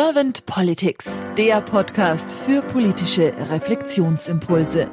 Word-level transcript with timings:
Servant 0.00 0.46
Politics, 0.46 1.26
der 1.36 1.60
Podcast 1.60 2.30
für 2.30 2.62
politische 2.62 3.34
Reflexionsimpulse. 3.50 4.88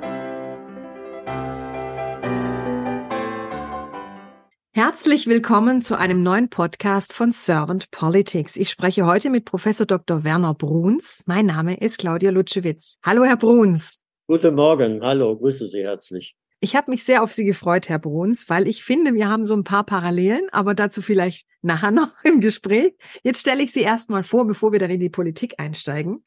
Herzlich 4.73 5.27
willkommen 5.27 5.83
zu 5.83 5.95
einem 5.95 6.23
neuen 6.23 6.49
Podcast 6.49 7.13
von 7.13 7.31
Servant 7.31 7.91
Politics. 7.91 8.55
Ich 8.55 8.71
spreche 8.71 9.05
heute 9.05 9.29
mit 9.29 9.45
Professor 9.45 9.85
Dr. 9.85 10.23
Werner 10.23 10.55
Bruns. 10.55 11.21
Mein 11.27 11.45
Name 11.45 11.77
ist 11.77 11.99
Claudia 11.99 12.31
Lutschewitz. 12.31 12.97
Hallo, 13.05 13.25
Herr 13.25 13.37
Bruns. 13.37 13.99
Guten 14.25 14.55
Morgen. 14.55 15.03
Hallo, 15.03 15.37
grüße 15.37 15.67
Sie 15.67 15.83
herzlich. 15.83 16.35
Ich 16.65 16.75
habe 16.75 16.89
mich 16.89 17.03
sehr 17.03 17.21
auf 17.21 17.31
Sie 17.31 17.45
gefreut, 17.45 17.89
Herr 17.89 17.99
Bruns, 17.99 18.49
weil 18.49 18.67
ich 18.67 18.83
finde, 18.83 19.13
wir 19.13 19.29
haben 19.29 19.45
so 19.45 19.55
ein 19.55 19.63
paar 19.63 19.83
Parallelen, 19.83 20.49
aber 20.51 20.73
dazu 20.73 21.03
vielleicht 21.03 21.47
nachher 21.61 21.91
noch 21.91 22.09
im 22.23 22.41
Gespräch. 22.41 22.95
Jetzt 23.21 23.41
stelle 23.41 23.61
ich 23.61 23.71
Sie 23.71 23.81
erstmal 23.81 24.23
vor, 24.23 24.47
bevor 24.47 24.71
wir 24.71 24.79
dann 24.79 24.89
in 24.89 24.99
die 24.99 25.11
Politik 25.11 25.59
einsteigen. 25.59 26.25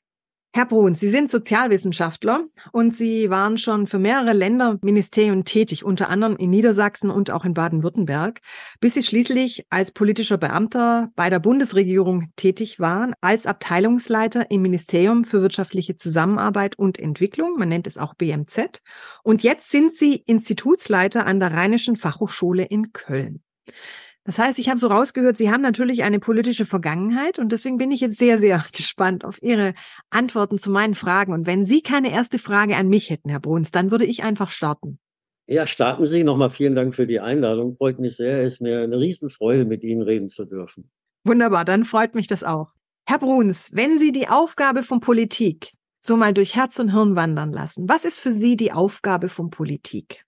Herr 0.54 0.64
Bruns, 0.64 0.98
Sie 0.98 1.10
sind 1.10 1.30
Sozialwissenschaftler 1.30 2.46
und 2.72 2.96
Sie 2.96 3.28
waren 3.28 3.58
schon 3.58 3.86
für 3.86 3.98
mehrere 3.98 4.32
Länderministerien 4.32 5.44
tätig, 5.44 5.84
unter 5.84 6.08
anderem 6.08 6.36
in 6.36 6.48
Niedersachsen 6.48 7.10
und 7.10 7.30
auch 7.30 7.44
in 7.44 7.52
Baden-Württemberg, 7.52 8.40
bis 8.80 8.94
Sie 8.94 9.02
schließlich 9.02 9.66
als 9.68 9.92
politischer 9.92 10.38
Beamter 10.38 11.10
bei 11.14 11.28
der 11.28 11.38
Bundesregierung 11.38 12.32
tätig 12.36 12.80
waren, 12.80 13.14
als 13.20 13.44
Abteilungsleiter 13.44 14.50
im 14.50 14.62
Ministerium 14.62 15.24
für 15.24 15.42
wirtschaftliche 15.42 15.96
Zusammenarbeit 15.96 16.78
und 16.78 16.98
Entwicklung, 16.98 17.58
man 17.58 17.68
nennt 17.68 17.86
es 17.86 17.98
auch 17.98 18.14
BMZ, 18.14 18.80
und 19.22 19.42
jetzt 19.42 19.70
sind 19.70 19.96
Sie 19.96 20.16
Institutsleiter 20.26 21.26
an 21.26 21.40
der 21.40 21.52
Rheinischen 21.52 21.94
Fachhochschule 21.94 22.64
in 22.64 22.92
Köln. 22.94 23.42
Das 24.28 24.38
heißt, 24.38 24.58
ich 24.58 24.68
habe 24.68 24.78
so 24.78 24.88
rausgehört, 24.88 25.38
Sie 25.38 25.50
haben 25.50 25.62
natürlich 25.62 26.02
eine 26.02 26.20
politische 26.20 26.66
Vergangenheit 26.66 27.38
und 27.38 27.50
deswegen 27.50 27.78
bin 27.78 27.90
ich 27.90 28.02
jetzt 28.02 28.18
sehr, 28.18 28.38
sehr 28.38 28.62
gespannt 28.74 29.24
auf 29.24 29.42
Ihre 29.42 29.72
Antworten 30.10 30.58
zu 30.58 30.70
meinen 30.70 30.94
Fragen. 30.94 31.32
Und 31.32 31.46
wenn 31.46 31.64
Sie 31.64 31.80
keine 31.80 32.12
erste 32.12 32.38
Frage 32.38 32.76
an 32.76 32.88
mich 32.88 33.08
hätten, 33.08 33.30
Herr 33.30 33.40
Bruns, 33.40 33.70
dann 33.70 33.90
würde 33.90 34.04
ich 34.04 34.24
einfach 34.24 34.50
starten. 34.50 34.98
Ja, 35.46 35.66
starten 35.66 36.06
Sie. 36.06 36.24
Nochmal 36.24 36.50
vielen 36.50 36.74
Dank 36.74 36.94
für 36.94 37.06
die 37.06 37.20
Einladung. 37.20 37.74
Freut 37.78 38.00
mich 38.00 38.16
sehr. 38.16 38.42
Es 38.42 38.54
ist 38.54 38.60
mir 38.60 38.82
eine 38.82 38.98
Riesenfreude, 38.98 39.64
mit 39.64 39.82
Ihnen 39.82 40.02
reden 40.02 40.28
zu 40.28 40.44
dürfen. 40.44 40.90
Wunderbar, 41.24 41.64
dann 41.64 41.86
freut 41.86 42.14
mich 42.14 42.26
das 42.26 42.44
auch. 42.44 42.74
Herr 43.06 43.20
Bruns, 43.20 43.70
wenn 43.72 43.98
Sie 43.98 44.12
die 44.12 44.28
Aufgabe 44.28 44.82
von 44.82 45.00
Politik 45.00 45.72
so 46.02 46.18
mal 46.18 46.34
durch 46.34 46.54
Herz 46.54 46.78
und 46.78 46.92
Hirn 46.92 47.16
wandern 47.16 47.50
lassen, 47.50 47.88
was 47.88 48.04
ist 48.04 48.20
für 48.20 48.34
Sie 48.34 48.58
die 48.58 48.72
Aufgabe 48.72 49.30
von 49.30 49.48
Politik? 49.48 50.26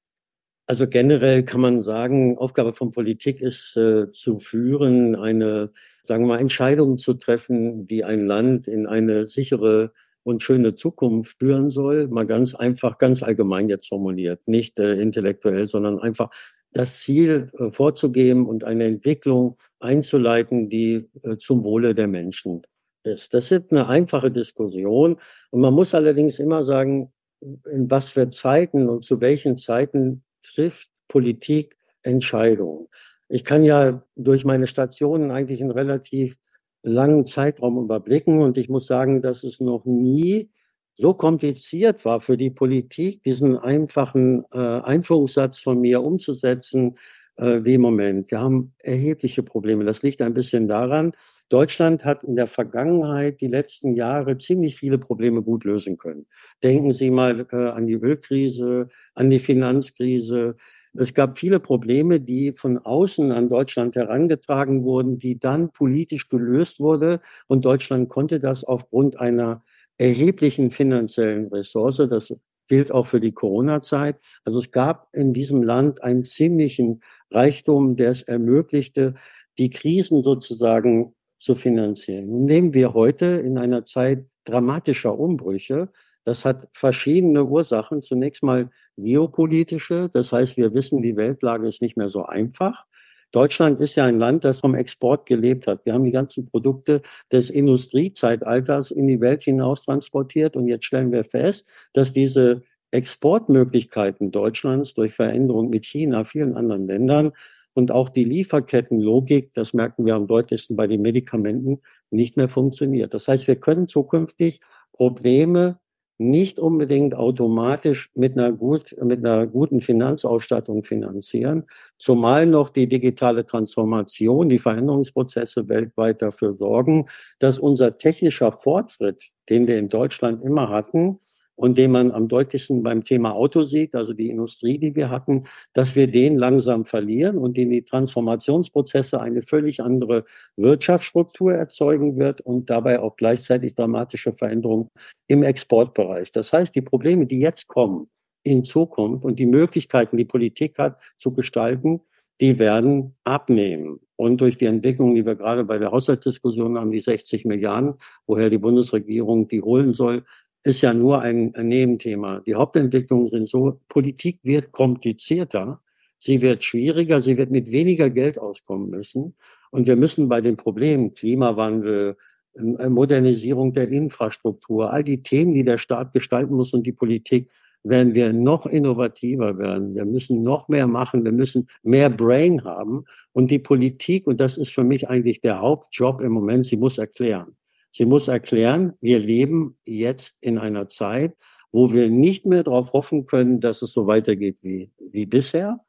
Also 0.70 0.86
generell 0.86 1.42
kann 1.42 1.60
man 1.60 1.82
sagen, 1.82 2.38
Aufgabe 2.38 2.72
von 2.72 2.92
Politik 2.92 3.40
ist 3.40 3.76
äh, 3.76 4.08
zu 4.12 4.38
führen, 4.38 5.16
eine, 5.16 5.72
sagen 6.04 6.22
wir 6.22 6.28
mal, 6.28 6.38
Entscheidung 6.38 6.96
zu 6.96 7.14
treffen, 7.14 7.88
die 7.88 8.04
ein 8.04 8.24
Land 8.24 8.68
in 8.68 8.86
eine 8.86 9.28
sichere 9.28 9.92
und 10.22 10.44
schöne 10.44 10.76
Zukunft 10.76 11.38
führen 11.40 11.70
soll. 11.70 12.06
Mal 12.06 12.24
ganz 12.24 12.54
einfach, 12.54 12.98
ganz 12.98 13.20
allgemein 13.24 13.68
jetzt 13.68 13.88
formuliert, 13.88 14.46
nicht 14.46 14.78
äh, 14.78 14.94
intellektuell, 14.94 15.66
sondern 15.66 15.98
einfach 15.98 16.30
das 16.70 17.00
Ziel 17.00 17.50
äh, 17.58 17.72
vorzugeben 17.72 18.46
und 18.46 18.62
eine 18.62 18.84
Entwicklung 18.84 19.56
einzuleiten, 19.80 20.68
die 20.68 21.10
äh, 21.24 21.36
zum 21.36 21.64
Wohle 21.64 21.96
der 21.96 22.06
Menschen 22.06 22.62
ist. 23.02 23.34
Das 23.34 23.50
ist 23.50 23.72
eine 23.72 23.88
einfache 23.88 24.30
Diskussion. 24.30 25.16
Und 25.50 25.60
man 25.62 25.74
muss 25.74 25.96
allerdings 25.96 26.38
immer 26.38 26.62
sagen, 26.62 27.12
in 27.40 27.90
was 27.90 28.10
für 28.10 28.30
Zeiten 28.30 28.88
und 28.88 29.02
zu 29.02 29.20
welchen 29.20 29.56
Zeiten 29.56 30.22
trifft 30.42 30.88
Politik 31.08 31.76
Entscheidungen. 32.02 32.88
Ich 33.28 33.44
kann 33.44 33.62
ja 33.64 34.02
durch 34.16 34.44
meine 34.44 34.66
Stationen 34.66 35.30
eigentlich 35.30 35.60
einen 35.60 35.70
relativ 35.70 36.38
langen 36.82 37.26
Zeitraum 37.26 37.78
überblicken 37.78 38.42
und 38.42 38.56
ich 38.58 38.68
muss 38.68 38.86
sagen, 38.86 39.22
dass 39.22 39.44
es 39.44 39.60
noch 39.60 39.84
nie 39.84 40.50
so 40.94 41.14
kompliziert 41.14 42.04
war 42.04 42.20
für 42.20 42.36
die 42.36 42.50
Politik, 42.50 43.22
diesen 43.22 43.56
einfachen 43.56 44.44
äh, 44.52 44.58
Einführungssatz 44.58 45.58
von 45.58 45.80
mir 45.80 46.02
umzusetzen 46.02 46.96
äh, 47.40 47.64
wie 47.64 47.74
im 47.74 47.80
Moment. 47.80 48.30
Wir 48.30 48.40
haben 48.40 48.74
erhebliche 48.78 49.42
Probleme. 49.42 49.84
Das 49.84 50.02
liegt 50.02 50.22
ein 50.22 50.34
bisschen 50.34 50.68
daran, 50.68 51.12
Deutschland 51.50 52.04
hat 52.04 52.22
in 52.22 52.36
der 52.36 52.46
Vergangenheit 52.46 53.40
die 53.40 53.48
letzten 53.48 53.94
Jahre 53.94 54.38
ziemlich 54.38 54.76
viele 54.76 54.98
Probleme 54.98 55.42
gut 55.42 55.64
lösen 55.64 55.96
können. 55.96 56.26
Denken 56.62 56.92
Sie 56.92 57.10
mal 57.10 57.44
äh, 57.50 57.56
an 57.56 57.88
die 57.88 57.94
Ölkrise, 57.94 58.86
an 59.14 59.30
die 59.30 59.40
Finanzkrise. 59.40 60.54
Es 60.94 61.12
gab 61.12 61.38
viele 61.38 61.58
Probleme, 61.58 62.20
die 62.20 62.52
von 62.52 62.78
außen 62.78 63.32
an 63.32 63.48
Deutschland 63.48 63.96
herangetragen 63.96 64.84
wurden, 64.84 65.18
die 65.18 65.40
dann 65.40 65.72
politisch 65.72 66.28
gelöst 66.28 66.78
wurde. 66.78 67.20
Und 67.48 67.64
Deutschland 67.64 68.08
konnte 68.08 68.38
das 68.38 68.62
aufgrund 68.62 69.18
einer 69.18 69.64
erheblichen 69.98 70.70
finanziellen 70.70 71.48
Ressource. 71.48 71.96
Das 71.96 72.32
gilt 72.70 72.92
auch 72.92 73.06
für 73.06 73.18
die 73.18 73.32
Corona-Zeit. 73.32 74.20
Also 74.44 74.60
es 74.60 74.70
gab 74.70 75.08
in 75.12 75.32
diesem 75.32 75.64
Land 75.64 76.04
einen 76.04 76.24
ziemlichen 76.24 77.02
Reichtum, 77.30 77.96
der 77.96 78.10
es 78.10 78.22
ermöglichte, 78.22 79.14
die 79.58 79.70
Krisen 79.70 80.22
sozusagen 80.22 81.14
zu 81.38 81.54
finanzieren. 81.54 82.28
Nun 82.28 82.48
leben 82.48 82.74
wir 82.74 82.94
heute 82.94 83.26
in 83.26 83.58
einer 83.58 83.84
Zeit 83.84 84.26
dramatischer 84.44 85.18
Umbrüche. 85.18 85.88
Das 86.24 86.44
hat 86.44 86.68
verschiedene 86.72 87.44
Ursachen. 87.44 88.02
Zunächst 88.02 88.42
mal 88.42 88.70
geopolitische. 88.96 90.10
Das 90.12 90.32
heißt, 90.32 90.56
wir 90.56 90.74
wissen, 90.74 91.02
die 91.02 91.16
Weltlage 91.16 91.66
ist 91.66 91.82
nicht 91.82 91.96
mehr 91.96 92.08
so 92.08 92.24
einfach. 92.24 92.84
Deutschland 93.32 93.80
ist 93.80 93.94
ja 93.94 94.06
ein 94.06 94.18
Land, 94.18 94.44
das 94.44 94.60
vom 94.60 94.74
Export 94.74 95.24
gelebt 95.26 95.66
hat. 95.66 95.86
Wir 95.86 95.94
haben 95.94 96.04
die 96.04 96.10
ganzen 96.10 96.46
Produkte 96.46 97.00
des 97.30 97.48
Industriezeitalters 97.48 98.90
in 98.90 99.06
die 99.06 99.20
Welt 99.20 99.42
hinaus 99.42 99.82
transportiert. 99.82 100.56
Und 100.56 100.66
jetzt 100.66 100.84
stellen 100.84 101.12
wir 101.12 101.24
fest, 101.24 101.66
dass 101.92 102.12
diese 102.12 102.62
Exportmöglichkeiten 102.90 104.30
Deutschlands 104.30 104.94
durch 104.94 105.14
Veränderungen 105.14 105.70
mit 105.70 105.84
China, 105.84 106.24
vielen 106.24 106.54
anderen 106.56 106.86
Ländern 106.86 107.32
und 107.74 107.92
auch 107.92 108.08
die 108.08 108.24
Lieferkettenlogik, 108.24 109.54
das 109.54 109.72
merken 109.72 110.04
wir 110.06 110.14
am 110.14 110.26
deutlichsten 110.26 110.76
bei 110.76 110.86
den 110.86 111.02
Medikamenten, 111.02 111.80
nicht 112.10 112.36
mehr 112.36 112.48
funktioniert. 112.48 113.14
Das 113.14 113.28
heißt, 113.28 113.46
wir 113.46 113.56
können 113.56 113.86
zukünftig 113.86 114.60
Probleme 114.92 115.78
nicht 116.18 116.58
unbedingt 116.58 117.14
automatisch 117.14 118.10
mit 118.14 118.36
einer, 118.36 118.52
gut, 118.52 118.94
mit 119.02 119.24
einer 119.24 119.46
guten 119.46 119.80
Finanzausstattung 119.80 120.82
finanzieren, 120.82 121.64
zumal 121.96 122.44
noch 122.44 122.68
die 122.68 122.86
digitale 122.86 123.46
Transformation, 123.46 124.50
die 124.50 124.58
Veränderungsprozesse 124.58 125.66
weltweit 125.70 126.20
dafür 126.20 126.54
sorgen, 126.56 127.06
dass 127.38 127.58
unser 127.58 127.96
technischer 127.96 128.52
Fortschritt, 128.52 129.30
den 129.48 129.66
wir 129.66 129.78
in 129.78 129.88
Deutschland 129.88 130.44
immer 130.44 130.68
hatten, 130.68 131.20
und 131.60 131.76
den 131.76 131.90
man 131.90 132.10
am 132.10 132.26
deutlichsten 132.26 132.82
beim 132.82 133.04
Thema 133.04 133.34
Auto 133.34 133.64
sieht, 133.64 133.94
also 133.94 134.14
die 134.14 134.30
Industrie, 134.30 134.78
die 134.78 134.96
wir 134.96 135.10
hatten, 135.10 135.44
dass 135.74 135.94
wir 135.94 136.06
den 136.06 136.38
langsam 136.38 136.86
verlieren 136.86 137.36
und 137.36 137.58
in 137.58 137.68
die 137.68 137.82
Transformationsprozesse 137.82 139.20
eine 139.20 139.42
völlig 139.42 139.82
andere 139.82 140.24
Wirtschaftsstruktur 140.56 141.52
erzeugen 141.52 142.18
wird 142.18 142.40
und 142.40 142.70
dabei 142.70 143.00
auch 143.00 143.14
gleichzeitig 143.16 143.74
dramatische 143.74 144.32
Veränderungen 144.32 144.88
im 145.26 145.42
Exportbereich. 145.42 146.32
Das 146.32 146.50
heißt, 146.50 146.74
die 146.74 146.80
Probleme, 146.80 147.26
die 147.26 147.40
jetzt 147.40 147.66
kommen 147.66 148.08
in 148.42 148.64
Zukunft 148.64 149.22
und 149.26 149.38
die 149.38 149.44
Möglichkeiten, 149.44 150.16
die 150.16 150.24
Politik 150.24 150.78
hat 150.78 150.98
zu 151.18 151.34
gestalten, 151.34 152.00
die 152.40 152.58
werden 152.58 153.16
abnehmen. 153.24 154.00
Und 154.16 154.40
durch 154.40 154.56
die 154.56 154.64
Entwicklung, 154.64 155.14
die 155.14 155.26
wir 155.26 155.34
gerade 155.34 155.64
bei 155.64 155.76
der 155.76 155.92
Haushaltsdiskussion 155.92 156.78
haben, 156.78 156.90
die 156.90 157.00
60 157.00 157.44
Milliarden, 157.44 157.96
woher 158.26 158.48
die 158.48 158.56
Bundesregierung 158.56 159.46
die 159.46 159.60
holen 159.60 159.92
soll, 159.92 160.24
ist 160.62 160.82
ja 160.82 160.92
nur 160.92 161.20
ein, 161.20 161.52
Nebenthema. 161.56 162.40
Die 162.40 162.54
Hauptentwicklungen 162.54 163.28
sind 163.28 163.48
so, 163.48 163.80
Politik 163.88 164.40
wird 164.42 164.72
komplizierter, 164.72 165.80
sie 166.18 166.42
wird 166.42 166.64
schwieriger, 166.64 167.20
sie 167.20 167.36
wird 167.36 167.50
mit 167.50 167.70
weniger 167.70 168.10
Geld 168.10 168.38
auskommen 168.38 168.90
müssen. 168.90 169.34
Und 169.70 169.86
wir 169.86 169.96
müssen 169.96 170.28
bei 170.28 170.40
den 170.40 170.56
Problemen 170.56 171.14
Klimawandel, 171.14 172.16
Modernisierung 172.54 173.72
der 173.72 173.88
Infrastruktur, 173.88 174.92
all 174.92 175.04
die 175.04 175.22
Themen, 175.22 175.54
die 175.54 175.64
der 175.64 175.78
Staat 175.78 176.12
gestalten 176.12 176.54
muss 176.54 176.74
und 176.74 176.84
die 176.84 176.92
Politik, 176.92 177.48
werden 177.82 178.14
wir 178.14 178.32
noch 178.32 178.66
innovativer 178.66 179.56
werden. 179.58 179.94
Wir 179.94 180.04
müssen 180.04 180.42
noch 180.42 180.68
mehr 180.68 180.86
machen. 180.86 181.24
Wir 181.24 181.32
müssen 181.32 181.68
mehr 181.82 182.10
Brain 182.10 182.62
haben. 182.64 183.04
Und 183.32 183.50
die 183.50 183.58
Politik, 183.58 184.26
und 184.26 184.40
das 184.40 184.58
ist 184.58 184.72
für 184.72 184.84
mich 184.84 185.08
eigentlich 185.08 185.40
der 185.40 185.60
Hauptjob 185.60 186.20
im 186.20 186.32
Moment, 186.32 186.66
sie 186.66 186.76
muss 186.76 186.98
erklären. 186.98 187.56
Sie 187.92 188.04
muss 188.04 188.28
erklären, 188.28 188.94
wir 189.00 189.18
leben 189.18 189.76
jetzt 189.84 190.36
in 190.40 190.58
einer 190.58 190.88
Zeit, 190.88 191.36
wo 191.72 191.92
wir 191.92 192.08
nicht 192.08 192.46
mehr 192.46 192.62
darauf 192.62 192.92
hoffen 192.92 193.26
können, 193.26 193.60
dass 193.60 193.82
es 193.82 193.92
so 193.92 194.06
weitergeht 194.06 194.58
wie, 194.62 194.90
wie 194.98 195.26
bisher, 195.26 195.80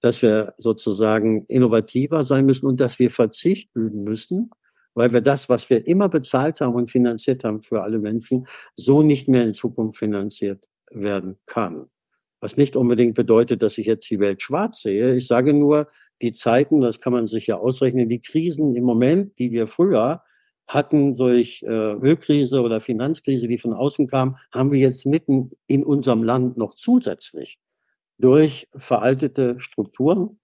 dass 0.00 0.22
wir 0.22 0.54
sozusagen 0.58 1.44
innovativer 1.46 2.24
sein 2.24 2.46
müssen 2.46 2.66
und 2.66 2.80
dass 2.80 2.98
wir 2.98 3.10
Verzicht 3.10 3.70
üben 3.74 4.04
müssen, 4.04 4.50
weil 4.94 5.12
wir 5.12 5.20
das, 5.20 5.48
was 5.48 5.68
wir 5.68 5.86
immer 5.86 6.08
bezahlt 6.08 6.60
haben 6.60 6.74
und 6.74 6.90
finanziert 6.90 7.44
haben 7.44 7.60
für 7.62 7.82
alle 7.82 7.98
Menschen, 7.98 8.46
so 8.76 9.02
nicht 9.02 9.28
mehr 9.28 9.44
in 9.44 9.54
Zukunft 9.54 9.98
finanziert 9.98 10.66
werden 10.90 11.36
kann. 11.46 11.86
Was 12.40 12.56
nicht 12.56 12.76
unbedingt 12.76 13.14
bedeutet, 13.14 13.62
dass 13.62 13.78
ich 13.78 13.86
jetzt 13.86 14.10
die 14.10 14.20
Welt 14.20 14.42
schwarz 14.42 14.82
sehe. 14.82 15.16
Ich 15.16 15.26
sage 15.26 15.54
nur, 15.54 15.88
die 16.22 16.32
Zeiten, 16.32 16.80
das 16.80 17.00
kann 17.00 17.12
man 17.12 17.26
sich 17.26 17.46
ja 17.46 17.56
ausrechnen, 17.56 18.08
die 18.08 18.20
Krisen 18.20 18.74
im 18.74 18.84
Moment, 18.84 19.38
die 19.38 19.52
wir 19.52 19.66
früher 19.66 20.22
hatten 20.66 21.16
durch 21.16 21.62
äh, 21.62 21.68
Ölkrise 21.68 22.60
oder 22.60 22.80
Finanzkrise, 22.80 23.46
die 23.46 23.58
von 23.58 23.72
außen 23.72 24.06
kam, 24.08 24.36
haben 24.52 24.72
wir 24.72 24.80
jetzt 24.80 25.06
mitten 25.06 25.52
in 25.66 25.84
unserem 25.84 26.22
Land 26.22 26.56
noch 26.56 26.74
zusätzlich 26.74 27.58
durch 28.18 28.68
veraltete 28.74 29.60
Strukturen, 29.60 30.38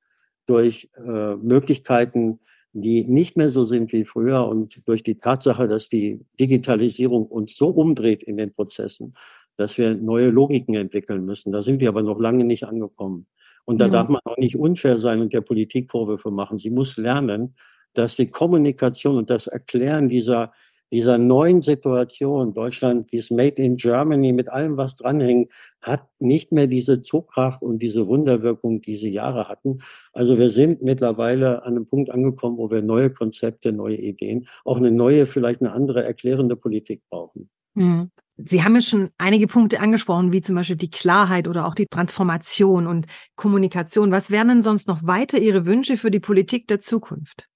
durch 0.46 0.90
äh, 0.96 1.36
Möglichkeiten, 1.36 2.40
die 2.72 3.04
nicht 3.04 3.36
mehr 3.36 3.50
so 3.50 3.64
sind 3.64 3.92
wie 3.92 4.04
früher 4.04 4.46
und 4.46 4.86
durch 4.86 5.02
die 5.02 5.19
Tatsache, 5.19 5.69
dass 5.69 5.88
die 5.88 6.24
Digitalisierung 6.40 7.26
uns 7.26 7.56
so 7.56 7.69
umdreht 7.69 8.22
in 8.22 8.36
den 8.36 8.52
Prozessen, 8.52 9.14
dass 9.56 9.76
wir 9.76 9.94
neue 9.94 10.30
Logiken 10.30 10.74
entwickeln 10.74 11.24
müssen. 11.24 11.52
Da 11.52 11.62
sind 11.62 11.80
wir 11.80 11.88
aber 11.88 12.02
noch 12.02 12.19
lange 12.19 12.44
nicht 12.44 12.64
angekommen. 12.64 13.26
Und 13.64 13.80
da 13.80 13.86
ja. 13.86 13.90
darf 13.90 14.08
man 14.08 14.20
auch 14.24 14.38
nicht 14.38 14.56
unfair 14.56 14.98
sein 14.98 15.20
und 15.20 15.32
der 15.32 15.42
Politik 15.42 15.90
Vorwürfe 15.90 16.30
machen. 16.30 16.58
Sie 16.58 16.70
muss 16.70 16.96
lernen, 16.96 17.54
dass 17.94 18.16
die 18.16 18.30
Kommunikation 18.30 19.16
und 19.16 19.30
das 19.30 19.46
Erklären 19.46 20.08
dieser, 20.08 20.52
dieser 20.90 21.16
neuen 21.16 21.62
Situation, 21.62 22.52
Deutschland, 22.52 23.12
dieses 23.12 23.30
Made 23.30 23.62
in 23.62 23.76
Germany 23.76 24.32
mit 24.32 24.50
allem, 24.50 24.76
was 24.76 24.94
dranhängt, 24.94 25.50
hat 25.80 26.06
nicht 26.18 26.52
mehr 26.52 26.66
diese 26.66 27.00
Zugkraft 27.02 27.62
und 27.62 27.78
diese 27.80 28.06
Wunderwirkung, 28.06 28.82
die 28.82 28.96
sie 28.96 29.10
Jahre 29.10 29.48
hatten. 29.48 29.80
Also 30.12 30.36
wir 30.38 30.50
sind 30.50 30.82
mittlerweile 30.82 31.62
an 31.62 31.76
einem 31.76 31.86
Punkt 31.86 32.10
angekommen, 32.10 32.58
wo 32.58 32.70
wir 32.70 32.82
neue 32.82 33.10
Konzepte, 33.10 33.72
neue 33.72 33.96
Ideen, 33.96 34.46
auch 34.64 34.76
eine 34.76 34.90
neue, 34.90 35.24
vielleicht 35.24 35.62
eine 35.62 35.72
andere 35.72 36.04
erklärende 36.04 36.56
Politik 36.56 37.02
brauchen. 37.08 37.48
Mhm. 37.74 38.10
Sie 38.36 38.62
haben 38.62 38.74
ja 38.74 38.80
schon 38.80 39.10
einige 39.18 39.46
Punkte 39.46 39.80
angesprochen, 39.80 40.32
wie 40.32 40.40
zum 40.40 40.56
Beispiel 40.56 40.76
die 40.76 40.90
Klarheit 40.90 41.48
oder 41.48 41.66
auch 41.66 41.74
die 41.74 41.86
Transformation 41.86 42.86
und 42.86 43.06
Kommunikation. 43.36 44.10
Was 44.10 44.30
wären 44.30 44.48
denn 44.48 44.62
sonst 44.62 44.88
noch 44.88 45.06
weiter 45.06 45.38
Ihre 45.38 45.66
Wünsche 45.66 45.96
für 45.96 46.10
die 46.10 46.20
Politik 46.20 46.66
der 46.66 46.80
Zukunft? 46.80 47.46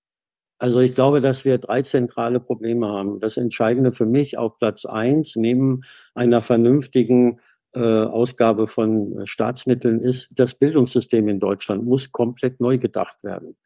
Also 0.58 0.80
ich 0.80 0.94
glaube, 0.94 1.20
dass 1.20 1.44
wir 1.44 1.58
drei 1.58 1.82
zentrale 1.82 2.40
Probleme 2.40 2.88
haben. 2.88 3.20
Das 3.20 3.36
Entscheidende 3.36 3.92
für 3.92 4.06
mich 4.06 4.38
auf 4.38 4.58
Platz 4.58 4.86
eins 4.86 5.36
neben 5.36 5.82
einer 6.14 6.40
vernünftigen 6.40 7.40
äh, 7.74 7.80
Ausgabe 7.80 8.66
von 8.66 9.18
äh, 9.18 9.26
Staatsmitteln 9.26 10.00
ist, 10.00 10.28
das 10.30 10.54
Bildungssystem 10.54 11.28
in 11.28 11.40
Deutschland 11.40 11.84
muss 11.84 12.10
komplett 12.10 12.58
neu 12.58 12.78
gedacht 12.78 13.22
werden. 13.22 13.56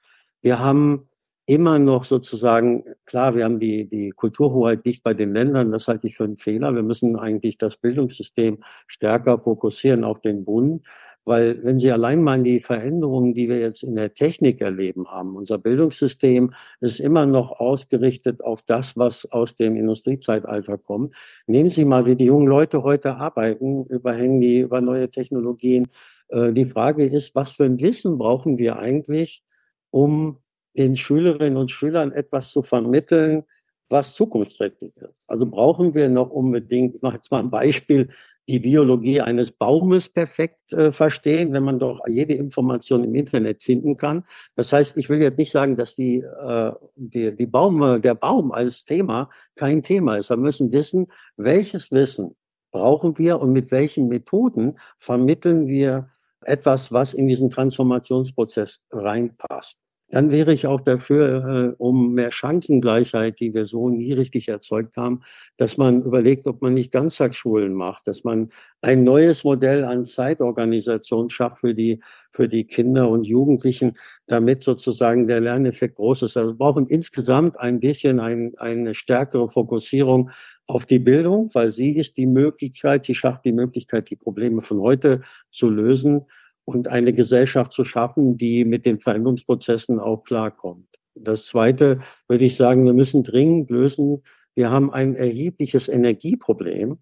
Wir 0.42 0.58
haben 0.58 1.08
immer 1.46 1.78
noch 1.78 2.04
sozusagen, 2.04 2.84
klar, 3.06 3.34
wir 3.34 3.44
haben 3.44 3.60
die, 3.60 3.88
die 3.88 4.10
Kulturhoheit 4.10 4.84
nicht 4.84 5.02
bei 5.02 5.14
den 5.14 5.32
Ländern, 5.32 5.72
das 5.72 5.88
halte 5.88 6.06
ich 6.08 6.16
für 6.16 6.24
einen 6.24 6.36
Fehler. 6.36 6.74
Wir 6.74 6.82
müssen 6.82 7.16
eigentlich 7.16 7.58
das 7.58 7.76
Bildungssystem 7.76 8.58
stärker 8.86 9.38
fokussieren 9.38 10.04
auf 10.04 10.20
den 10.20 10.44
Bund. 10.44 10.86
Weil 11.24 11.62
wenn 11.62 11.78
Sie 11.78 11.92
allein 11.92 12.22
mal 12.22 12.42
die 12.42 12.60
Veränderungen, 12.60 13.34
die 13.34 13.48
wir 13.48 13.58
jetzt 13.58 13.82
in 13.82 13.94
der 13.94 14.14
Technik 14.14 14.60
erleben 14.60 15.06
haben, 15.08 15.36
unser 15.36 15.58
Bildungssystem 15.58 16.52
ist 16.80 16.98
immer 16.98 17.26
noch 17.26 17.60
ausgerichtet 17.60 18.42
auf 18.42 18.62
das, 18.62 18.96
was 18.96 19.30
aus 19.30 19.54
dem 19.54 19.76
Industriezeitalter 19.76 20.78
kommt. 20.78 21.14
Nehmen 21.46 21.68
Sie 21.68 21.84
mal, 21.84 22.06
wie 22.06 22.16
die 22.16 22.26
jungen 22.26 22.48
Leute 22.48 22.82
heute 22.82 23.16
arbeiten, 23.16 23.84
über 23.86 24.14
Handy, 24.14 24.60
über 24.60 24.80
neue 24.80 25.10
Technologien. 25.10 25.88
Äh, 26.28 26.52
die 26.52 26.66
Frage 26.66 27.04
ist, 27.04 27.34
was 27.34 27.52
für 27.52 27.64
ein 27.64 27.80
Wissen 27.80 28.16
brauchen 28.16 28.58
wir 28.58 28.78
eigentlich, 28.78 29.44
um 29.90 30.38
den 30.76 30.96
Schülerinnen 30.96 31.56
und 31.56 31.70
Schülern 31.70 32.12
etwas 32.12 32.50
zu 32.50 32.62
vermitteln, 32.62 33.44
was 33.90 34.14
zukunftsträchtig 34.14 34.96
ist. 34.96 35.14
Also 35.26 35.46
brauchen 35.46 35.94
wir 35.94 36.08
noch 36.08 36.30
unbedingt, 36.30 36.94
ich 36.94 37.02
mache 37.02 37.16
jetzt 37.16 37.30
mal 37.30 37.40
ein 37.40 37.50
Beispiel, 37.50 38.08
die 38.48 38.58
Biologie 38.58 39.20
eines 39.20 39.52
Baumes 39.52 40.08
perfekt 40.08 40.72
äh, 40.72 40.92
verstehen, 40.92 41.52
wenn 41.52 41.62
man 41.62 41.78
doch 41.78 42.00
jede 42.08 42.34
Information 42.34 43.04
im 43.04 43.14
Internet 43.14 43.62
finden 43.62 43.96
kann. 43.96 44.24
Das 44.56 44.72
heißt, 44.72 44.96
ich 44.96 45.08
will 45.08 45.20
jetzt 45.22 45.38
nicht 45.38 45.52
sagen, 45.52 45.76
dass 45.76 45.94
die, 45.94 46.18
äh, 46.18 46.72
die, 46.96 47.36
die 47.36 47.46
Baum, 47.46 48.00
der 48.02 48.14
Baum 48.14 48.52
als 48.52 48.84
Thema 48.84 49.30
kein 49.54 49.82
Thema 49.82 50.16
ist. 50.16 50.30
Wir 50.30 50.36
müssen 50.36 50.72
wissen, 50.72 51.06
welches 51.36 51.90
Wissen 51.92 52.34
brauchen 52.72 53.18
wir 53.18 53.40
und 53.40 53.52
mit 53.52 53.70
welchen 53.70 54.08
Methoden 54.08 54.78
vermitteln 54.96 55.66
wir 55.66 56.08
etwas, 56.42 56.92
was 56.92 57.14
in 57.14 57.26
diesen 57.26 57.50
Transformationsprozess 57.50 58.82
reinpasst. 58.90 59.78
Dann 60.10 60.32
wäre 60.32 60.52
ich 60.52 60.66
auch 60.66 60.80
dafür, 60.80 61.72
äh, 61.72 61.74
um 61.78 62.14
mehr 62.14 62.32
Chancengleichheit, 62.32 63.38
die 63.40 63.54
wir 63.54 63.66
so 63.66 63.88
nie 63.88 64.12
richtig 64.12 64.48
erzeugt 64.48 64.96
haben, 64.96 65.20
dass 65.56 65.76
man 65.76 66.02
überlegt, 66.02 66.46
ob 66.46 66.62
man 66.62 66.74
nicht 66.74 66.92
Ganztagsschulen 66.92 67.72
macht, 67.72 68.06
dass 68.06 68.24
man 68.24 68.50
ein 68.80 69.04
neues 69.04 69.44
Modell 69.44 69.84
an 69.84 70.04
Zeitorganisation 70.06 71.30
schafft 71.30 71.60
für 71.60 71.74
die, 71.74 72.00
für 72.32 72.48
die 72.48 72.66
Kinder 72.66 73.08
und 73.08 73.24
Jugendlichen, 73.24 73.94
damit 74.26 74.62
sozusagen 74.64 75.28
der 75.28 75.40
Lerneffekt 75.40 75.96
groß 75.96 76.22
ist. 76.22 76.36
Also 76.36 76.50
wir 76.52 76.58
brauchen 76.58 76.86
insgesamt 76.86 77.58
ein 77.60 77.78
bisschen 77.78 78.18
ein, 78.18 78.52
eine 78.56 78.94
stärkere 78.94 79.48
Fokussierung 79.48 80.30
auf 80.66 80.86
die 80.86 80.98
Bildung, 80.98 81.50
weil 81.52 81.70
sie 81.70 81.96
ist 81.96 82.16
die 82.16 82.26
Möglichkeit, 82.26 83.04
sie 83.04 83.14
schafft 83.14 83.44
die 83.44 83.52
Möglichkeit, 83.52 84.10
die 84.10 84.16
Probleme 84.16 84.62
von 84.62 84.80
heute 84.80 85.20
zu 85.50 85.68
lösen 85.68 86.26
und 86.64 86.88
eine 86.88 87.12
Gesellschaft 87.12 87.72
zu 87.72 87.84
schaffen, 87.84 88.36
die 88.36 88.64
mit 88.64 88.86
den 88.86 88.98
Veränderungsprozessen 88.98 89.98
auch 89.98 90.22
klarkommt. 90.24 90.86
Das 91.14 91.46
Zweite 91.46 92.00
würde 92.28 92.44
ich 92.44 92.56
sagen, 92.56 92.84
wir 92.84 92.92
müssen 92.92 93.22
dringend 93.22 93.70
lösen. 93.70 94.22
Wir 94.54 94.70
haben 94.70 94.92
ein 94.92 95.16
erhebliches 95.16 95.88
Energieproblem, 95.88 96.98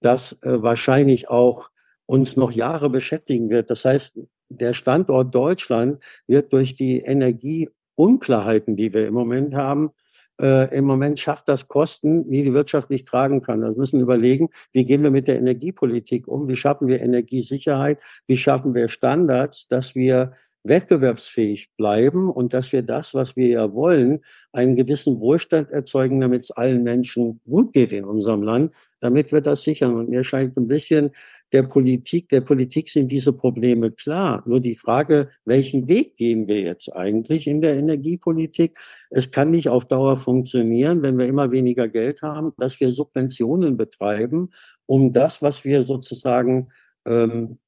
das 0.00 0.32
äh, 0.42 0.62
wahrscheinlich 0.62 1.28
auch 1.28 1.70
uns 2.06 2.36
noch 2.36 2.52
Jahre 2.52 2.90
beschäftigen 2.90 3.50
wird. 3.50 3.70
Das 3.70 3.84
heißt, 3.84 4.18
der 4.48 4.74
Standort 4.74 5.34
Deutschland 5.34 6.02
wird 6.26 6.52
durch 6.52 6.74
die 6.74 6.98
Energieunklarheiten, 6.98 8.76
die 8.76 8.92
wir 8.92 9.06
im 9.06 9.14
Moment 9.14 9.54
haben, 9.54 9.90
äh, 10.40 10.76
im 10.76 10.84
Moment 10.84 11.18
schafft 11.18 11.48
das 11.48 11.68
Kosten, 11.68 12.30
die 12.30 12.44
die 12.44 12.54
Wirtschaft 12.54 12.90
nicht 12.90 13.06
tragen 13.06 13.42
kann. 13.42 13.62
Also 13.62 13.76
wir 13.76 13.80
müssen 13.80 14.00
überlegen, 14.00 14.48
wie 14.72 14.84
gehen 14.84 15.02
wir 15.02 15.10
mit 15.10 15.28
der 15.28 15.38
Energiepolitik 15.38 16.26
um? 16.26 16.48
Wie 16.48 16.56
schaffen 16.56 16.88
wir 16.88 17.00
Energiesicherheit? 17.00 17.98
Wie 18.26 18.36
schaffen 18.36 18.74
wir 18.74 18.88
Standards, 18.88 19.68
dass 19.68 19.94
wir 19.94 20.32
wettbewerbsfähig 20.62 21.70
bleiben 21.76 22.30
und 22.30 22.52
dass 22.52 22.72
wir 22.72 22.82
das, 22.82 23.14
was 23.14 23.36
wir 23.36 23.48
ja 23.48 23.72
wollen, 23.72 24.20
einen 24.52 24.76
gewissen 24.76 25.20
Wohlstand 25.20 25.70
erzeugen, 25.70 26.20
damit 26.20 26.44
es 26.44 26.50
allen 26.50 26.82
Menschen 26.82 27.40
gut 27.48 27.72
geht 27.72 27.92
in 27.92 28.04
unserem 28.04 28.42
Land, 28.42 28.72
damit 29.00 29.32
wir 29.32 29.40
das 29.40 29.62
sichern. 29.62 29.94
Und 29.94 30.10
mir 30.10 30.24
scheint 30.24 30.56
ein 30.56 30.68
bisschen 30.68 31.12
der 31.52 31.64
Politik, 31.64 32.28
der 32.28 32.40
Politik 32.40 32.88
sind 32.90 33.10
diese 33.10 33.32
Probleme 33.32 33.90
klar. 33.90 34.42
Nur 34.46 34.60
die 34.60 34.76
Frage, 34.76 35.30
welchen 35.44 35.88
Weg 35.88 36.16
gehen 36.16 36.46
wir 36.46 36.60
jetzt 36.60 36.94
eigentlich 36.94 37.46
in 37.46 37.60
der 37.60 37.76
Energiepolitik? 37.76 38.78
Es 39.10 39.30
kann 39.30 39.50
nicht 39.50 39.68
auf 39.68 39.86
Dauer 39.86 40.16
funktionieren, 40.18 41.02
wenn 41.02 41.18
wir 41.18 41.26
immer 41.26 41.50
weniger 41.50 41.88
Geld 41.88 42.22
haben, 42.22 42.52
dass 42.58 42.78
wir 42.80 42.92
Subventionen 42.92 43.76
betreiben, 43.76 44.50
um 44.86 45.12
das, 45.12 45.42
was 45.42 45.64
wir 45.64 45.82
sozusagen 45.82 46.68
ähm, 47.06 47.58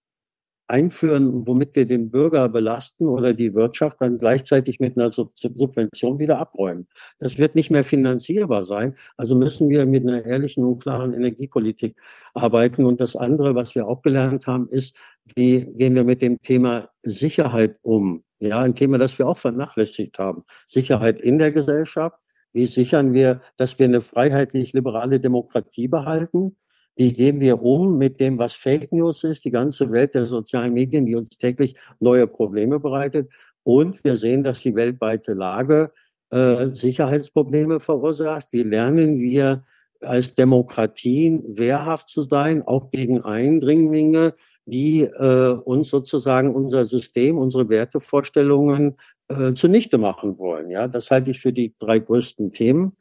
einführen, 0.72 1.46
womit 1.46 1.76
wir 1.76 1.86
den 1.86 2.10
Bürger 2.10 2.48
belasten 2.48 3.06
oder 3.06 3.34
die 3.34 3.54
Wirtschaft 3.54 3.98
dann 4.00 4.18
gleichzeitig 4.18 4.80
mit 4.80 4.96
einer 4.96 5.12
Subvention 5.12 6.18
wieder 6.18 6.38
abräumen. 6.38 6.88
Das 7.18 7.36
wird 7.36 7.54
nicht 7.54 7.70
mehr 7.70 7.84
finanzierbar 7.84 8.64
sein. 8.64 8.96
Also 9.18 9.34
müssen 9.34 9.68
wir 9.68 9.84
mit 9.84 10.08
einer 10.08 10.24
ehrlichen 10.24 10.64
und 10.64 10.82
klaren 10.82 11.12
Energiepolitik 11.12 11.96
arbeiten. 12.32 12.86
Und 12.86 13.00
das 13.02 13.14
andere, 13.16 13.54
was 13.54 13.74
wir 13.74 13.86
auch 13.86 14.00
gelernt 14.00 14.46
haben, 14.46 14.66
ist, 14.68 14.96
wie 15.36 15.66
gehen 15.76 15.94
wir 15.94 16.04
mit 16.04 16.22
dem 16.22 16.40
Thema 16.40 16.88
Sicherheit 17.02 17.76
um? 17.82 18.24
Ja, 18.40 18.60
ein 18.60 18.74
Thema, 18.74 18.96
das 18.96 19.18
wir 19.18 19.28
auch 19.28 19.38
vernachlässigt 19.38 20.18
haben. 20.18 20.44
Sicherheit 20.68 21.20
in 21.20 21.38
der 21.38 21.52
Gesellschaft. 21.52 22.18
Wie 22.54 22.66
sichern 22.66 23.12
wir, 23.12 23.40
dass 23.56 23.78
wir 23.78 23.86
eine 23.86 24.00
freiheitlich-liberale 24.00 25.20
Demokratie 25.20 25.88
behalten? 25.88 26.56
Wie 26.96 27.12
gehen 27.12 27.40
wir 27.40 27.62
um 27.62 27.98
mit 27.98 28.20
dem, 28.20 28.38
was 28.38 28.54
Fake 28.54 28.92
News 28.92 29.24
ist, 29.24 29.44
die 29.44 29.50
ganze 29.50 29.90
Welt 29.90 30.14
der 30.14 30.26
sozialen 30.26 30.74
Medien, 30.74 31.06
die 31.06 31.16
uns 31.16 31.36
täglich 31.38 31.74
neue 32.00 32.26
Probleme 32.26 32.78
bereitet. 32.78 33.30
Und 33.62 34.04
wir 34.04 34.16
sehen, 34.16 34.42
dass 34.42 34.60
die 34.60 34.74
weltweite 34.74 35.32
Lage 35.34 35.92
äh, 36.30 36.68
Sicherheitsprobleme 36.74 37.80
verursacht. 37.80 38.48
Wie 38.52 38.62
lernen 38.62 39.18
wir 39.18 39.64
als 40.00 40.34
Demokratien 40.34 41.44
wehrhaft 41.46 42.08
zu 42.08 42.22
sein, 42.22 42.62
auch 42.62 42.90
gegen 42.90 43.22
Eindringlinge, 43.22 44.34
die 44.64 45.02
äh, 45.02 45.52
uns 45.64 45.88
sozusagen 45.88 46.54
unser 46.54 46.84
System, 46.84 47.38
unsere 47.38 47.68
Wertevorstellungen 47.68 48.96
äh, 49.28 49.54
zunichte 49.54 49.98
machen 49.98 50.38
wollen. 50.38 50.70
Ja, 50.70 50.88
das 50.88 51.10
halte 51.10 51.30
ich 51.30 51.40
für 51.40 51.52
die 51.52 51.74
drei 51.78 51.98
größten 51.98 52.52
Themen. 52.52 52.96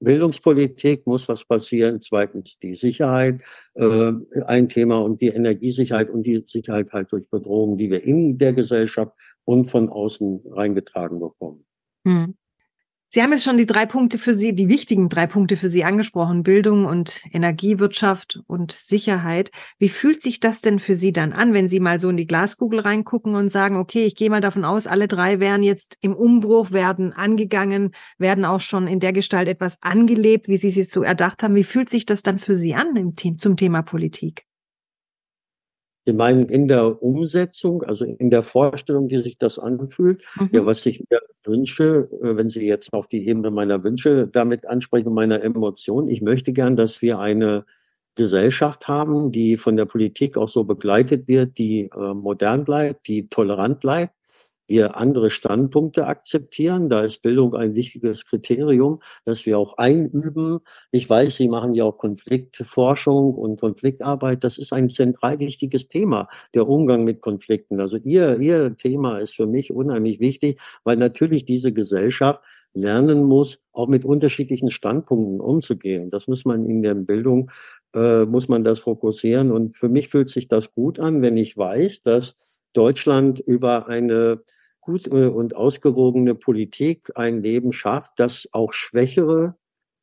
Bildungspolitik 0.00 1.06
muss 1.06 1.28
was 1.28 1.44
passieren. 1.44 2.00
Zweitens 2.00 2.58
die 2.58 2.74
Sicherheit, 2.74 3.42
äh, 3.74 4.12
ein 4.46 4.68
Thema 4.68 4.98
und 4.98 5.20
die 5.20 5.28
Energiesicherheit 5.28 6.10
und 6.10 6.24
die 6.24 6.44
Sicherheit 6.46 6.92
halt 6.92 7.12
durch 7.12 7.28
Bedrohungen, 7.28 7.76
die 7.76 7.90
wir 7.90 8.02
in 8.02 8.38
der 8.38 8.52
Gesellschaft 8.52 9.12
und 9.44 9.66
von 9.66 9.88
außen 9.88 10.40
reingetragen 10.50 11.20
bekommen. 11.20 11.64
Hm. 12.06 12.34
Sie 13.12 13.20
haben 13.20 13.32
jetzt 13.32 13.42
schon 13.42 13.58
die 13.58 13.66
drei 13.66 13.86
Punkte 13.86 14.18
für 14.18 14.36
Sie, 14.36 14.54
die 14.54 14.68
wichtigen 14.68 15.08
drei 15.08 15.26
Punkte 15.26 15.56
für 15.56 15.68
Sie 15.68 15.82
angesprochen, 15.82 16.44
Bildung 16.44 16.84
und 16.84 17.22
Energiewirtschaft 17.32 18.40
und 18.46 18.70
Sicherheit. 18.70 19.50
Wie 19.80 19.88
fühlt 19.88 20.22
sich 20.22 20.38
das 20.38 20.60
denn 20.60 20.78
für 20.78 20.94
Sie 20.94 21.12
dann 21.12 21.32
an, 21.32 21.52
wenn 21.52 21.68
Sie 21.68 21.80
mal 21.80 21.98
so 21.98 22.08
in 22.08 22.16
die 22.16 22.28
Glaskugel 22.28 22.78
reingucken 22.78 23.34
und 23.34 23.50
sagen, 23.50 23.74
okay, 23.74 24.04
ich 24.04 24.14
gehe 24.14 24.30
mal 24.30 24.40
davon 24.40 24.64
aus, 24.64 24.86
alle 24.86 25.08
drei 25.08 25.40
wären 25.40 25.64
jetzt 25.64 25.96
im 26.00 26.14
Umbruch, 26.14 26.70
werden 26.70 27.12
angegangen, 27.12 27.90
werden 28.18 28.44
auch 28.44 28.60
schon 28.60 28.86
in 28.86 29.00
der 29.00 29.12
Gestalt 29.12 29.48
etwas 29.48 29.78
angelebt, 29.80 30.46
wie 30.46 30.58
Sie 30.58 30.80
es 30.80 30.92
so 30.92 31.02
erdacht 31.02 31.42
haben. 31.42 31.56
Wie 31.56 31.64
fühlt 31.64 31.90
sich 31.90 32.06
das 32.06 32.22
dann 32.22 32.38
für 32.38 32.56
Sie 32.56 32.76
an 32.76 32.94
im 32.94 33.16
zum 33.38 33.56
Thema 33.56 33.82
Politik? 33.82 34.46
Sie 36.10 36.16
meinen 36.16 36.42
in 36.48 36.66
der 36.66 37.00
Umsetzung, 37.02 37.84
also 37.84 38.04
in 38.04 38.30
der 38.30 38.42
Vorstellung, 38.42 39.08
wie 39.10 39.18
sich 39.18 39.38
das 39.38 39.60
anfühlt. 39.60 40.24
Mhm. 40.34 40.48
Ja, 40.52 40.66
was 40.66 40.84
ich 40.84 41.04
mir 41.08 41.20
wünsche, 41.44 42.08
äh, 42.20 42.36
wenn 42.36 42.50
Sie 42.50 42.66
jetzt 42.66 42.92
auf 42.92 43.06
die 43.06 43.28
Ebene 43.28 43.52
meiner 43.52 43.84
Wünsche 43.84 44.26
damit 44.26 44.66
ansprechen, 44.66 45.14
meiner 45.14 45.40
Emotionen. 45.42 46.08
Ich 46.08 46.20
möchte 46.20 46.52
gern, 46.52 46.74
dass 46.74 47.00
wir 47.00 47.20
eine 47.20 47.64
Gesellschaft 48.16 48.88
haben, 48.88 49.30
die 49.30 49.56
von 49.56 49.76
der 49.76 49.86
Politik 49.86 50.36
auch 50.36 50.48
so 50.48 50.64
begleitet 50.64 51.28
wird, 51.28 51.58
die 51.58 51.90
äh, 51.96 52.14
modern 52.14 52.64
bleibt, 52.64 53.06
die 53.06 53.28
tolerant 53.28 53.78
bleibt, 53.78 54.12
wir 54.70 54.96
andere 54.96 55.30
Standpunkte 55.30 56.06
akzeptieren. 56.06 56.88
Da 56.88 57.02
ist 57.02 57.22
Bildung 57.22 57.54
ein 57.56 57.74
wichtiges 57.74 58.24
Kriterium, 58.24 59.02
dass 59.24 59.44
wir 59.44 59.58
auch 59.58 59.76
einüben. 59.78 60.60
Ich 60.92 61.10
weiß, 61.10 61.36
Sie 61.36 61.48
machen 61.48 61.74
ja 61.74 61.84
auch 61.84 61.98
Konfliktforschung 61.98 63.34
und 63.34 63.60
Konfliktarbeit. 63.60 64.44
Das 64.44 64.58
ist 64.58 64.72
ein 64.72 64.88
zentral 64.88 65.40
wichtiges 65.40 65.88
Thema, 65.88 66.28
der 66.54 66.68
Umgang 66.68 67.02
mit 67.02 67.20
Konflikten. 67.20 67.80
Also 67.80 67.96
Ihr, 67.96 68.38
Ihr 68.38 68.76
Thema 68.76 69.18
ist 69.18 69.34
für 69.34 69.48
mich 69.48 69.72
unheimlich 69.72 70.20
wichtig, 70.20 70.60
weil 70.84 70.96
natürlich 70.96 71.44
diese 71.44 71.72
Gesellschaft 71.72 72.40
lernen 72.72 73.24
muss, 73.24 73.58
auch 73.72 73.88
mit 73.88 74.04
unterschiedlichen 74.04 74.70
Standpunkten 74.70 75.40
umzugehen. 75.40 76.10
Das 76.10 76.28
muss 76.28 76.44
man 76.44 76.64
in 76.66 76.82
der 76.82 76.94
Bildung, 76.94 77.50
äh, 77.92 78.24
muss 78.24 78.48
man 78.48 78.62
das 78.62 78.78
fokussieren. 78.78 79.50
Und 79.50 79.76
für 79.76 79.88
mich 79.88 80.08
fühlt 80.08 80.28
sich 80.28 80.46
das 80.46 80.72
gut 80.72 81.00
an, 81.00 81.22
wenn 81.22 81.36
ich 81.36 81.56
weiß, 81.56 82.02
dass 82.02 82.36
Deutschland 82.72 83.40
über 83.40 83.88
eine 83.88 84.42
gut 84.90 85.06
äh, 85.06 85.26
und 85.26 85.54
ausgewogene 85.54 86.34
Politik 86.34 87.10
ein 87.14 87.42
Leben 87.42 87.72
schafft, 87.72 88.12
das 88.16 88.48
auch 88.52 88.72
Schwächere 88.72 89.54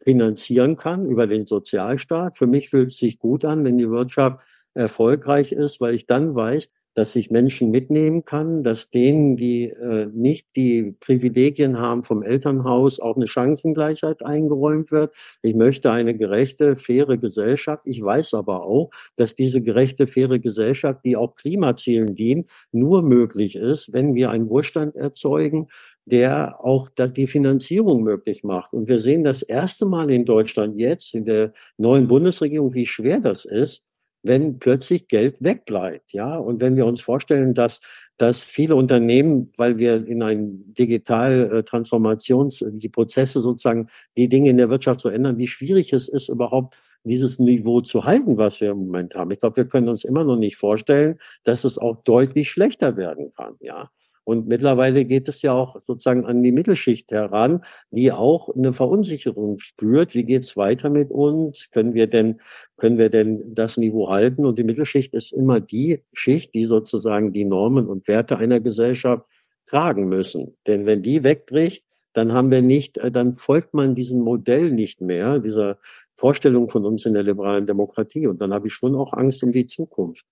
finanzieren 0.01 0.75
kann 0.75 1.05
über 1.05 1.27
den 1.27 1.45
Sozialstaat. 1.45 2.37
Für 2.37 2.47
mich 2.47 2.69
fühlt 2.69 2.91
es 2.91 2.97
sich 2.97 3.19
gut 3.19 3.43
an, 3.43 3.65
wenn 3.65 3.77
die 3.77 3.89
Wirtschaft 3.89 4.39
erfolgreich 4.73 5.51
ist, 5.51 5.81
weil 5.81 5.95
ich 5.95 6.05
dann 6.05 6.35
weiß, 6.35 6.69
dass 6.97 7.15
ich 7.15 7.29
Menschen 7.29 7.69
mitnehmen 7.69 8.25
kann, 8.25 8.63
dass 8.63 8.89
denen, 8.89 9.37
die 9.37 9.65
äh, 9.69 10.07
nicht 10.11 10.47
die 10.55 10.95
Privilegien 10.99 11.77
haben 11.77 12.03
vom 12.03 12.23
Elternhaus, 12.23 12.99
auch 12.99 13.15
eine 13.15 13.27
Chancengleichheit 13.27 14.25
eingeräumt 14.25 14.89
wird. 14.89 15.13
Ich 15.43 15.53
möchte 15.53 15.91
eine 15.91 16.17
gerechte, 16.17 16.75
faire 16.75 17.17
Gesellschaft. 17.19 17.83
Ich 17.85 18.01
weiß 18.01 18.33
aber 18.33 18.63
auch, 18.65 18.89
dass 19.15 19.35
diese 19.35 19.61
gerechte, 19.61 20.07
faire 20.07 20.39
Gesellschaft, 20.39 21.01
die 21.05 21.15
auch 21.15 21.35
Klimazielen 21.35 22.15
dient, 22.15 22.49
nur 22.71 23.03
möglich 23.03 23.55
ist, 23.55 23.93
wenn 23.93 24.15
wir 24.15 24.31
einen 24.31 24.49
Wohlstand 24.49 24.95
erzeugen, 24.95 25.67
der 26.05 26.65
auch 26.65 26.89
die 26.89 27.27
Finanzierung 27.27 28.01
möglich 28.01 28.43
macht. 28.43 28.73
Und 28.73 28.87
wir 28.87 28.97
sehen 28.97 29.23
das 29.23 29.43
erste 29.43 29.85
Mal 29.85 30.09
in 30.09 30.25
Deutschland 30.25 30.79
jetzt, 30.79 31.13
in 31.13 31.25
der 31.25 31.53
neuen 31.77 32.07
Bundesregierung, 32.07 32.73
wie 32.73 32.87
schwer 32.87 33.19
das 33.19 33.45
ist, 33.45 33.83
wenn 34.23 34.59
plötzlich 34.59 35.07
Geld 35.07 35.37
wegbleibt. 35.39 36.13
Ja, 36.13 36.37
und 36.37 36.59
wenn 36.61 36.75
wir 36.75 36.85
uns 36.85 37.01
vorstellen, 37.01 37.53
dass, 37.53 37.79
dass 38.17 38.41
viele 38.41 38.75
Unternehmen, 38.75 39.51
weil 39.57 39.77
wir 39.77 40.05
in 40.07 40.21
ein 40.23 40.73
digital 40.73 41.51
äh, 41.51 41.63
Transformations, 41.63 42.63
die 42.67 42.89
Prozesse 42.89 43.41
sozusagen, 43.41 43.87
die 44.17 44.29
Dinge 44.29 44.49
in 44.49 44.57
der 44.57 44.69
Wirtschaft 44.69 45.01
so 45.01 45.09
ändern, 45.09 45.37
wie 45.37 45.47
schwierig 45.47 45.93
es 45.93 46.07
ist, 46.07 46.29
überhaupt 46.29 46.77
dieses 47.03 47.39
Niveau 47.39 47.81
zu 47.81 48.03
halten, 48.03 48.37
was 48.37 48.59
wir 48.59 48.71
im 48.71 48.79
Moment 48.79 49.15
haben. 49.15 49.31
Ich 49.31 49.39
glaube, 49.39 49.57
wir 49.57 49.67
können 49.67 49.89
uns 49.89 50.03
immer 50.03 50.23
noch 50.23 50.35
nicht 50.35 50.57
vorstellen, 50.57 51.17
dass 51.43 51.63
es 51.63 51.77
auch 51.77 52.03
deutlich 52.03 52.49
schlechter 52.49 52.97
werden 52.97 53.31
kann. 53.33 53.55
Ja, 53.61 53.89
und 54.27 54.45
mittlerweile 54.45 55.05
geht 55.05 55.29
es 55.29 55.41
ja 55.41 55.53
auch 55.53 55.77
sozusagen 55.87 56.25
an 56.25 56.43
die 56.43 56.51
Mittelschicht 56.51 57.13
heran, 57.13 57.63
die 57.91 58.11
auch 58.11 58.53
eine 58.53 58.73
Verunsicherung 58.73 59.57
spürt. 59.57 60.15
Wie 60.15 60.25
geht's 60.25 60.57
weiter 60.57 60.89
mit 60.89 61.11
uns? 61.11 61.69
Können 61.71 61.93
wir 61.93 62.07
denn, 62.07 62.41
können 62.75 62.97
wir 62.97 63.09
denn 63.09 63.55
das 63.55 63.77
Niveau 63.77 64.09
halten? 64.09 64.45
Und 64.45 64.59
die 64.59 64.65
Mittelschicht 64.65 65.13
ist 65.13 65.31
immer 65.31 65.61
die 65.61 66.03
Schicht, 66.11 66.53
die 66.55 66.65
sozusagen 66.65 67.31
die 67.31 67.45
Normen 67.45 67.87
und 67.87 68.09
Werte 68.09 68.37
einer 68.37 68.59
Gesellschaft 68.59 69.23
tragen 69.63 70.09
müssen. 70.09 70.57
Denn 70.67 70.85
wenn 70.85 71.01
die 71.01 71.23
wegbricht, 71.23 71.85
dann 72.11 72.33
haben 72.33 72.51
wir 72.51 72.61
nicht, 72.61 72.97
äh, 72.97 73.09
dann 73.09 73.37
folgt 73.37 73.73
man 73.73 73.95
diesem 73.95 74.19
Modell 74.19 74.71
nicht 74.71 74.99
mehr, 74.99 75.39
dieser 75.39 75.77
Vorstellung 76.15 76.67
von 76.67 76.85
uns 76.85 77.05
in 77.05 77.13
der 77.13 77.23
liberalen 77.23 77.65
Demokratie. 77.65 78.27
Und 78.27 78.41
dann 78.41 78.53
habe 78.53 78.67
ich 78.67 78.73
schon 78.73 78.93
auch 78.93 79.13
Angst 79.13 79.41
um 79.41 79.53
die 79.53 79.67
Zukunft. 79.67 80.25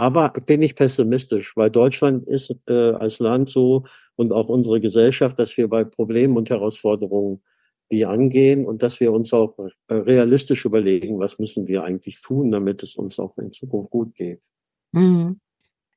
Aber 0.00 0.32
bin 0.46 0.62
ich 0.62 0.76
pessimistisch, 0.76 1.54
weil 1.58 1.70
Deutschland 1.70 2.26
ist 2.26 2.56
äh, 2.66 2.92
als 2.92 3.18
Land 3.18 3.50
so 3.50 3.84
und 4.16 4.32
auch 4.32 4.48
unsere 4.48 4.80
Gesellschaft, 4.80 5.38
dass 5.38 5.54
wir 5.58 5.68
bei 5.68 5.84
Problemen 5.84 6.38
und 6.38 6.48
Herausforderungen 6.48 7.42
die 7.92 8.06
angehen 8.06 8.64
und 8.64 8.82
dass 8.82 8.98
wir 8.98 9.12
uns 9.12 9.34
auch 9.34 9.58
äh, 9.58 9.94
realistisch 9.94 10.64
überlegen, 10.64 11.18
was 11.18 11.38
müssen 11.38 11.66
wir 11.66 11.84
eigentlich 11.84 12.22
tun, 12.22 12.50
damit 12.50 12.82
es 12.82 12.96
uns 12.96 13.18
auch 13.18 13.36
in 13.36 13.52
Zukunft 13.52 13.90
gut 13.90 14.14
geht. 14.14 14.40
Mhm. 14.92 15.38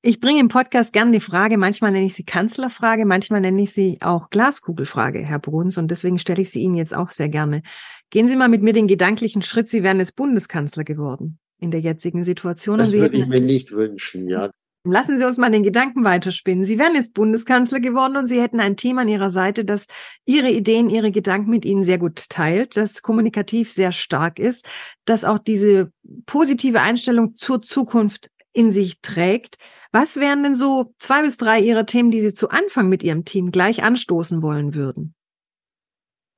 Ich 0.01 0.19
bringe 0.19 0.41
im 0.41 0.49
Podcast 0.49 0.91
gern 0.91 1.13
die 1.13 1.21
Frage, 1.21 1.57
manchmal 1.57 1.93
nenne 1.93 2.07
ich 2.07 2.15
sie 2.15 2.25
Kanzlerfrage, 2.25 3.05
manchmal 3.05 3.39
nenne 3.39 3.61
ich 3.61 3.71
sie 3.71 3.99
auch 4.01 4.29
Glaskugelfrage, 4.31 5.19
Herr 5.19 5.39
Bruns, 5.39 5.77
und 5.77 5.89
deswegen 5.89 6.19
stelle 6.19 6.41
ich 6.41 6.49
sie 6.49 6.59
Ihnen 6.59 6.75
jetzt 6.75 6.93
auch 6.93 7.11
sehr 7.11 7.29
gerne. 7.29 7.61
Gehen 8.09 8.27
Sie 8.27 8.35
mal 8.35 8.49
mit 8.49 8.63
mir 8.63 8.73
den 8.73 8.87
gedanklichen 8.87 9.43
Schritt, 9.43 9.69
Sie 9.69 9.81
wären 9.81 9.99
jetzt 9.99 10.17
Bundeskanzler 10.17 10.83
geworden 10.83 11.39
in 11.59 11.71
der 11.71 11.81
jetzigen 11.81 12.23
Situation. 12.23 12.79
Das 12.79 12.91
würde 12.91 13.17
ich 13.17 13.27
mir 13.27 13.41
nicht 13.41 13.71
wünschen, 13.71 14.27
ja. 14.27 14.49
Lassen 14.85 15.17
Sie 15.17 15.25
uns 15.25 15.37
mal 15.37 15.49
den 15.49 15.63
Gedanken 15.63 16.03
weiterspinnen. 16.03 16.65
Sie 16.65 16.77
wären 16.77 16.93
jetzt 16.93 17.13
Bundeskanzler 17.13 17.79
geworden 17.79 18.17
und 18.17 18.27
Sie 18.27 18.41
hätten 18.41 18.59
ein 18.59 18.75
Team 18.75 18.97
an 18.97 19.07
Ihrer 19.07 19.31
Seite, 19.31 19.63
das 19.63 19.85
Ihre 20.25 20.49
Ideen, 20.49 20.89
Ihre 20.89 21.11
Gedanken 21.11 21.49
mit 21.49 21.63
Ihnen 21.63 21.83
sehr 21.83 21.97
gut 21.97 22.27
teilt, 22.27 22.75
das 22.75 23.01
kommunikativ 23.01 23.71
sehr 23.71 23.93
stark 23.93 24.39
ist, 24.39 24.67
das 25.05 25.23
auch 25.23 25.39
diese 25.39 25.93
positive 26.25 26.81
Einstellung 26.81 27.37
zur 27.37 27.61
Zukunft 27.61 28.29
in 28.51 28.73
sich 28.73 28.99
trägt. 29.01 29.55
Was 29.93 30.17
wären 30.17 30.43
denn 30.43 30.55
so 30.55 30.93
zwei 30.99 31.21
bis 31.21 31.37
drei 31.37 31.61
Ihrer 31.61 31.85
Themen, 31.85 32.11
die 32.11 32.21
Sie 32.21 32.33
zu 32.33 32.49
Anfang 32.49 32.89
mit 32.89 33.03
Ihrem 33.03 33.23
Team 33.23 33.51
gleich 33.51 33.83
anstoßen 33.83 34.41
wollen 34.41 34.75
würden? 34.75 35.15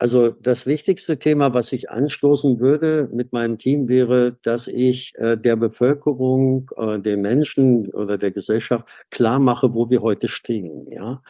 Also 0.05 0.29
das 0.29 0.67
wichtigste 0.67 1.17
Thema, 1.17 1.55
was 1.55 1.71
ich 1.71 1.89
anstoßen 1.89 2.59
würde 2.59 3.09
mit 3.12 3.33
meinem 3.33 3.57
Team, 3.57 3.88
wäre, 3.88 4.38
dass 4.43 4.67
ich 4.67 5.13
äh, 5.15 5.35
der 5.35 5.55
Bevölkerung, 5.55 6.69
äh, 6.77 7.00
den 7.00 7.21
Menschen 7.21 7.89
oder 7.89 8.19
der 8.19 8.29
Gesellschaft 8.29 8.88
klar 9.09 9.39
mache, 9.39 9.74
wo 9.74 9.89
wir 9.89 10.03
heute 10.03 10.27
stehen. 10.27 10.85
Ja, 10.91 11.24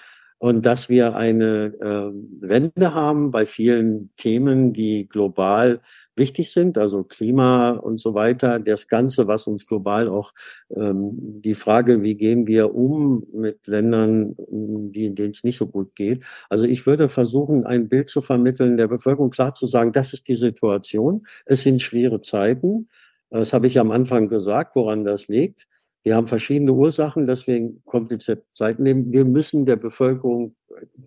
und 0.46 0.64
dass 0.64 0.90
wir 0.90 1.16
eine 1.16 1.74
äh, 1.82 2.12
Wende 2.40 2.94
haben 2.94 3.32
bei 3.32 3.48
vielen 3.48 4.12
Themen, 4.16 4.74
die 4.74 5.10
global 5.10 5.82
wichtig 6.16 6.52
sind, 6.54 6.78
also 6.78 7.04
Klima 7.04 7.72
und 7.72 8.00
so 8.00 8.14
weiter, 8.14 8.60
das 8.60 8.88
Ganze, 8.88 9.26
was 9.26 9.48
uns 9.48 9.66
global 9.66 10.08
auch 10.08 10.34
ähm, 10.70 11.14
die 11.42 11.56
Frage, 11.56 12.04
wie 12.04 12.14
gehen 12.14 12.46
wir 12.46 12.76
um 12.76 13.26
mit 13.34 13.66
Ländern, 13.66 14.36
die, 14.38 15.16
denen 15.16 15.32
es 15.32 15.44
nicht 15.44 15.58
so 15.58 15.66
gut 15.66 15.96
geht. 15.96 16.24
Also 16.48 16.66
ich 16.66 16.86
würde 16.86 17.10
versuchen, 17.10 17.66
ein 17.66 17.90
Bild 17.90 18.10
zu 18.10 18.22
vermitteln, 18.22 18.78
der 18.78 18.88
Bevölkerung 18.88 19.32
klar 19.32 19.56
zu 19.56 19.66
sagen, 19.66 19.94
das 19.94 20.14
ist 20.14 20.28
die 20.28 20.38
Situation, 20.38 21.26
es 21.48 21.64
sind 21.64 21.82
schwere 21.82 22.22
Zeiten. 22.22 22.88
Das 23.32 23.52
habe 23.52 23.66
ich 23.66 23.80
am 23.80 23.90
Anfang 23.90 24.28
gesagt, 24.28 24.76
woran 24.76 25.06
das 25.06 25.28
liegt. 25.28 25.66
Wir 26.06 26.16
haben 26.16 26.28
verschiedene 26.28 26.72
Ursachen, 26.72 27.26
deswegen 27.26 27.84
komplizierte 27.84 28.46
Zeiten 28.54 28.84
nehmen. 28.84 29.12
Wir 29.12 29.26
müssen 29.26 29.66
der 29.66 29.76
Bevölkerung 29.76 30.56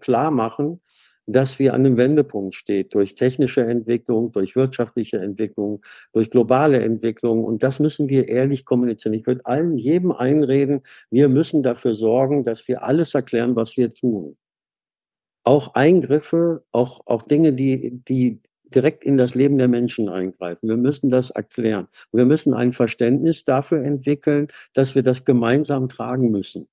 klar 0.01 0.33
machen, 0.33 0.81
dass 1.25 1.61
wir 1.61 1.73
an 1.73 1.87
einem 1.87 1.97
Wendepunkt 1.97 2.57
steht 2.57 2.95
durch 2.95 3.15
technische 3.15 3.65
Entwicklung, 3.65 4.33
durch 4.33 4.57
wirtschaftliche 4.57 5.19
Entwicklung, 5.19 5.85
durch 6.13 6.33
globale 6.33 6.81
Entwicklung. 6.81 7.45
Und 7.45 7.63
das 7.63 7.79
müssen 7.79 8.09
wir 8.09 8.29
ehrlich 8.29 8.65
kommunizieren. 8.65 9.15
Ich 9.15 9.25
würde 9.25 9.47
allen, 9.47 9.79
jedem 9.79 10.11
einreden, 10.11 10.81
wir 11.11 11.29
müssen 11.29 11.63
dafür 11.63 11.95
sorgen, 11.95 12.43
dass 12.43 12.67
wir 12.67 12.83
alles 12.83 13.15
erklären, 13.15 13.55
was 13.55 13.77
wir 13.77 13.95
tun. 13.95 14.37
Auch 15.45 15.75
Eingriffe, 15.75 16.65
auch, 16.73 17.03
auch 17.07 17.23
Dinge, 17.23 17.53
die, 17.53 18.03
die 18.09 18.41
direkt 18.75 19.05
in 19.05 19.17
das 19.17 19.35
Leben 19.35 19.59
der 19.59 19.69
Menschen 19.69 20.09
eingreifen. 20.09 20.69
Wir 20.69 20.77
müssen 20.77 21.09
das 21.09 21.31
erklären. 21.31 21.89
Wir 22.13 22.25
müssen 22.25 22.55
ein 22.55 22.73
Verständnis 22.73 23.45
dafür 23.45 23.83
entwickeln, 23.83 24.49
dass 24.75 24.95
wir 24.95 25.03
das 25.03 25.25
gemeinsam 25.25 25.89
tragen 25.89 26.31
müssen. 26.31 26.69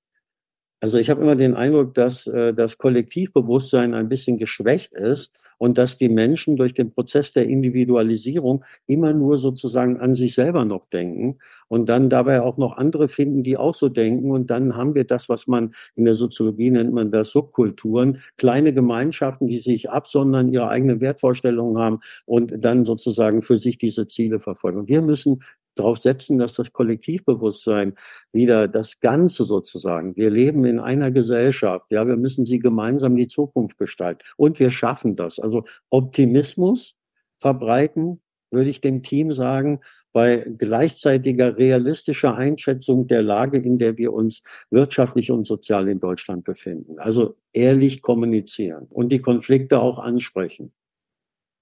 Also 0.82 0.98
ich 0.98 1.10
habe 1.10 1.22
immer 1.22 1.36
den 1.36 1.56
Eindruck, 1.56 1.94
dass 1.94 2.28
äh, 2.28 2.54
das 2.54 2.78
Kollektivbewusstsein 2.78 3.94
ein 3.94 4.10
bisschen 4.10 4.38
geschwächt 4.38 4.94
ist 4.94 5.32
und 5.58 5.78
dass 5.78 5.98
die 5.98 6.10
Menschen 6.10 6.58
durch 6.58 6.74
den 6.74 6.92
Prozess 6.92 7.32
der 7.32 7.48
Individualisierung 7.48 8.64
immer 8.88 9.14
nur 9.14 9.38
sozusagen 9.38 9.98
an 9.98 10.16
sich 10.16 10.34
selber 10.34 10.66
noch 10.66 10.88
denken 10.90 11.38
und 11.68 11.90
dann 11.90 12.10
dabei 12.10 12.42
auch 12.42 12.58
noch 12.58 12.78
andere 12.78 13.08
finden, 13.08 13.44
die 13.44 13.58
auch 13.58 13.74
so 13.74 13.90
denken. 13.90 14.32
Und 14.32 14.50
dann 14.50 14.76
haben 14.76 14.96
wir 14.96 15.06
das, 15.06 15.30
was 15.30 15.48
man 15.48 15.74
in 15.96 16.06
der 16.06 16.16
Soziologie 16.16 16.72
nennt 16.72 16.94
man 16.94 17.12
das 17.12 17.32
Subkulturen, 17.32 18.20
kleine 18.38 18.74
Gemeinschaften, 18.74 19.48
die 19.48 19.58
sich 19.58 19.90
absondern, 19.90 20.50
ihre 20.50 20.70
eigenen 20.70 21.02
Wertvorstellungen 21.02 21.78
haben 21.78 22.00
und 22.26 22.54
dann 22.64 22.86
sozusagen 22.86 23.42
für 23.42 23.58
sich 23.58 23.78
diese 23.78 24.08
Ziele 24.08 24.40
verfolgen. 24.40 24.88
Wir 24.88 25.02
müssen 25.02 25.42
darauf 25.76 25.98
setzen, 26.00 26.38
dass 26.38 26.54
das 26.54 26.74
Kollektivbewusstsein 26.74 27.94
wieder 28.32 28.68
das 28.68 29.00
Ganze 29.00 29.46
sozusagen. 29.46 30.16
Wir 30.16 30.30
leben 30.30 30.66
in 30.66 30.80
einer 30.80 31.12
Gesellschaft. 31.12 31.88
Ja, 31.92 32.08
wir 32.08 32.18
müssen 32.18 32.46
sie 32.46 32.60
gemeinsam 32.60 33.16
die 33.16 33.28
Zukunft 33.28 33.78
gestalten. 33.78 34.24
Und 34.38 34.60
wir 34.60 34.72
schaffen 34.72 35.16
das. 35.16 35.40
Also 35.40 35.66
Optimismus 35.90 36.96
verbreiten, 37.38 38.22
würde 38.52 38.70
ich 38.70 38.82
dem 38.82 39.04
Team 39.04 39.32
sagen, 39.32 39.82
bei 40.16 40.38
gleichzeitiger 40.58 41.58
realistischer 41.58 42.36
Einschätzung 42.36 43.06
der 43.06 43.22
Lage, 43.22 43.58
in 43.58 43.78
der 43.78 43.98
wir 43.98 44.14
uns 44.14 44.42
wirtschaftlich 44.70 45.30
und 45.30 45.44
sozial 45.44 45.90
in 45.90 46.00
Deutschland 46.00 46.46
befinden. 46.46 47.00
Also 47.00 47.36
ehrlich 47.52 48.02
kommunizieren 48.02 48.88
und 48.90 49.12
die 49.12 49.20
Konflikte 49.20 49.82
auch 49.82 50.00
ansprechen. 50.00 50.72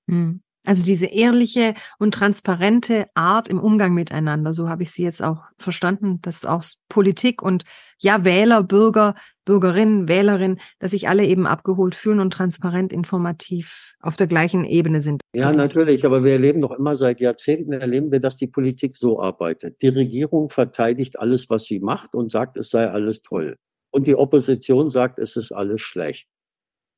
Hm. 0.08 0.44
Also 0.66 0.84
diese 0.84 1.08
ehrliche 1.08 1.74
und 2.00 2.14
transparente 2.14 3.06
Art 3.16 3.50
im 3.50 3.60
Umgang 3.60 3.94
miteinander, 3.94 4.54
so 4.54 4.70
habe 4.70 4.84
ich 4.84 4.92
sie 4.92 5.04
jetzt 5.04 5.22
auch 5.22 5.44
verstanden, 5.58 6.20
dass 6.22 6.46
auch 6.46 6.64
Politik 6.88 7.42
und 7.42 7.66
ja 8.00 8.24
Wähler, 8.24 8.64
Bürger, 8.64 9.16
Bürgerinnen, 9.44 10.08
Wählerinnen, 10.08 10.60
dass 10.80 10.92
sich 10.92 11.10
alle 11.10 11.26
eben 11.26 11.46
abgeholt 11.48 11.96
fühlen 11.96 12.22
und 12.22 12.32
transparent, 12.32 12.94
informativ 12.94 13.94
auf 14.00 14.16
der 14.16 14.28
gleichen 14.28 14.64
Ebene 14.64 15.02
sind. 15.02 15.22
Ja, 15.36 15.52
natürlich, 15.52 16.06
aber 16.06 16.24
wir 16.24 16.34
erleben 16.34 16.62
doch 16.62 16.72
immer 16.72 16.96
seit 16.96 17.20
Jahrzehnten 17.20 17.74
erleben 17.74 18.12
wir, 18.12 18.22
dass 18.22 18.38
die 18.38 18.48
Politik 18.48 18.96
so 18.96 19.22
arbeitet. 19.22 19.82
Die 19.82 19.90
Regierung 19.90 20.50
verteidigt 20.50 21.20
alles, 21.20 21.50
was 21.50 21.66
sie 21.66 21.82
macht 21.82 22.16
und 22.16 22.32
sagt, 22.32 22.58
es 22.58 22.70
sei 22.70 22.90
alles 22.90 23.22
toll. 23.22 23.58
Und 23.92 24.08
die 24.08 24.16
Opposition 24.16 24.90
sagt, 24.90 25.20
es 25.20 25.36
ist 25.36 25.52
alles 25.52 25.82
schlecht. 25.82 26.28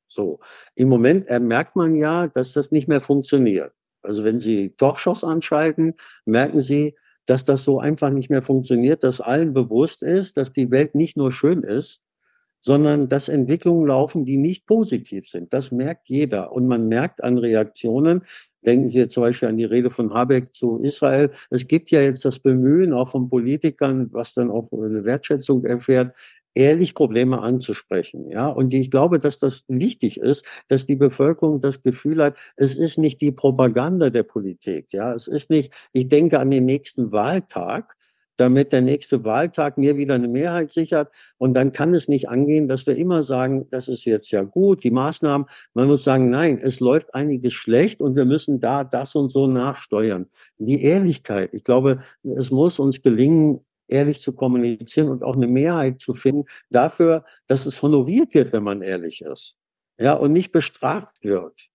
So. 0.08 0.40
Im 0.74 0.88
Moment 0.88 1.28
merkt 1.40 1.76
man 1.76 1.94
ja, 1.94 2.26
dass 2.28 2.52
das 2.52 2.70
nicht 2.70 2.88
mehr 2.88 3.00
funktioniert. 3.00 3.72
Also 4.02 4.22
wenn 4.24 4.40
Sie 4.40 4.74
Talkshows 4.76 5.24
anschalten, 5.24 5.94
merken 6.24 6.60
Sie, 6.60 6.96
dass 7.26 7.44
das 7.44 7.64
so 7.64 7.80
einfach 7.80 8.10
nicht 8.10 8.30
mehr 8.30 8.42
funktioniert, 8.42 9.02
dass 9.02 9.20
allen 9.20 9.52
bewusst 9.52 10.02
ist, 10.02 10.36
dass 10.36 10.52
die 10.52 10.70
Welt 10.70 10.94
nicht 10.94 11.16
nur 11.16 11.32
schön 11.32 11.62
ist, 11.64 12.02
sondern 12.60 13.08
dass 13.08 13.28
Entwicklungen 13.28 13.88
laufen, 13.88 14.24
die 14.24 14.36
nicht 14.36 14.66
positiv 14.66 15.28
sind. 15.28 15.52
Das 15.52 15.72
merkt 15.72 16.08
jeder. 16.08 16.52
Und 16.52 16.68
man 16.68 16.88
merkt 16.88 17.22
an 17.24 17.38
Reaktionen, 17.38 18.22
denken 18.64 18.90
Sie 18.92 19.08
zum 19.08 19.24
Beispiel 19.24 19.48
an 19.48 19.56
die 19.56 19.64
Rede 19.64 19.90
von 19.90 20.14
Habeck 20.14 20.54
zu 20.54 20.78
Israel. 20.78 21.30
Es 21.50 21.66
gibt 21.66 21.90
ja 21.90 22.00
jetzt 22.00 22.24
das 22.24 22.38
Bemühen 22.38 22.92
auch 22.92 23.08
von 23.08 23.28
Politikern, 23.28 24.08
was 24.12 24.34
dann 24.34 24.50
auch 24.50 24.68
eine 24.72 25.04
Wertschätzung 25.04 25.64
erfährt, 25.64 26.16
ehrlich 26.56 26.94
Probleme 26.94 27.40
anzusprechen. 27.40 28.30
Ja, 28.30 28.48
und 28.48 28.72
ich 28.74 28.90
glaube, 28.90 29.18
dass 29.18 29.38
das 29.38 29.64
wichtig 29.68 30.18
ist, 30.18 30.44
dass 30.68 30.86
die 30.86 30.96
Bevölkerung 30.96 31.60
das 31.60 31.82
Gefühl 31.82 32.22
hat, 32.22 32.38
es 32.56 32.74
ist 32.74 32.98
nicht 32.98 33.20
die 33.20 33.32
Propaganda 33.32 34.10
der 34.10 34.22
Politik. 34.22 34.92
Ja, 34.92 35.12
es 35.14 35.28
ist 35.28 35.50
nicht, 35.50 35.72
ich 35.92 36.08
denke 36.08 36.40
an 36.40 36.50
den 36.50 36.64
nächsten 36.64 37.12
Wahltag, 37.12 37.94
damit 38.36 38.72
der 38.72 38.82
nächste 38.82 39.24
Wahltag 39.24 39.78
mir 39.78 39.96
wieder 39.96 40.14
eine 40.14 40.28
Mehrheit 40.28 40.72
sichert. 40.72 41.10
Und 41.38 41.54
dann 41.54 41.72
kann 41.72 41.94
es 41.94 42.08
nicht 42.08 42.28
angehen, 42.28 42.68
dass 42.68 42.86
wir 42.86 42.96
immer 42.96 43.22
sagen, 43.22 43.66
das 43.70 43.88
ist 43.88 44.04
jetzt 44.04 44.30
ja 44.30 44.42
gut, 44.42 44.84
die 44.84 44.90
Maßnahmen. 44.90 45.46
Man 45.74 45.88
muss 45.88 46.04
sagen, 46.04 46.30
nein, 46.30 46.60
es 46.62 46.80
läuft 46.80 47.14
einiges 47.14 47.54
schlecht 47.54 48.00
und 48.00 48.16
wir 48.16 48.24
müssen 48.24 48.60
da 48.60 48.84
das 48.84 49.14
und 49.14 49.32
so 49.32 49.46
nachsteuern. 49.46 50.26
Die 50.58 50.82
Ehrlichkeit, 50.82 51.54
ich 51.54 51.64
glaube, 51.64 52.00
es 52.22 52.50
muss 52.50 52.78
uns 52.78 53.02
gelingen, 53.02 53.60
ehrlich 53.88 54.20
zu 54.20 54.32
kommunizieren 54.32 55.08
und 55.08 55.22
auch 55.22 55.36
eine 55.36 55.46
Mehrheit 55.48 56.00
zu 56.00 56.14
finden 56.14 56.44
dafür, 56.70 57.24
dass 57.46 57.66
es 57.66 57.82
honoriert 57.82 58.34
wird, 58.34 58.52
wenn 58.52 58.62
man 58.62 58.82
ehrlich 58.82 59.22
ist. 59.22 59.56
Ja, 59.98 60.14
und 60.14 60.32
nicht 60.32 60.52
bestraft 60.52 61.24
wird. 61.24 61.70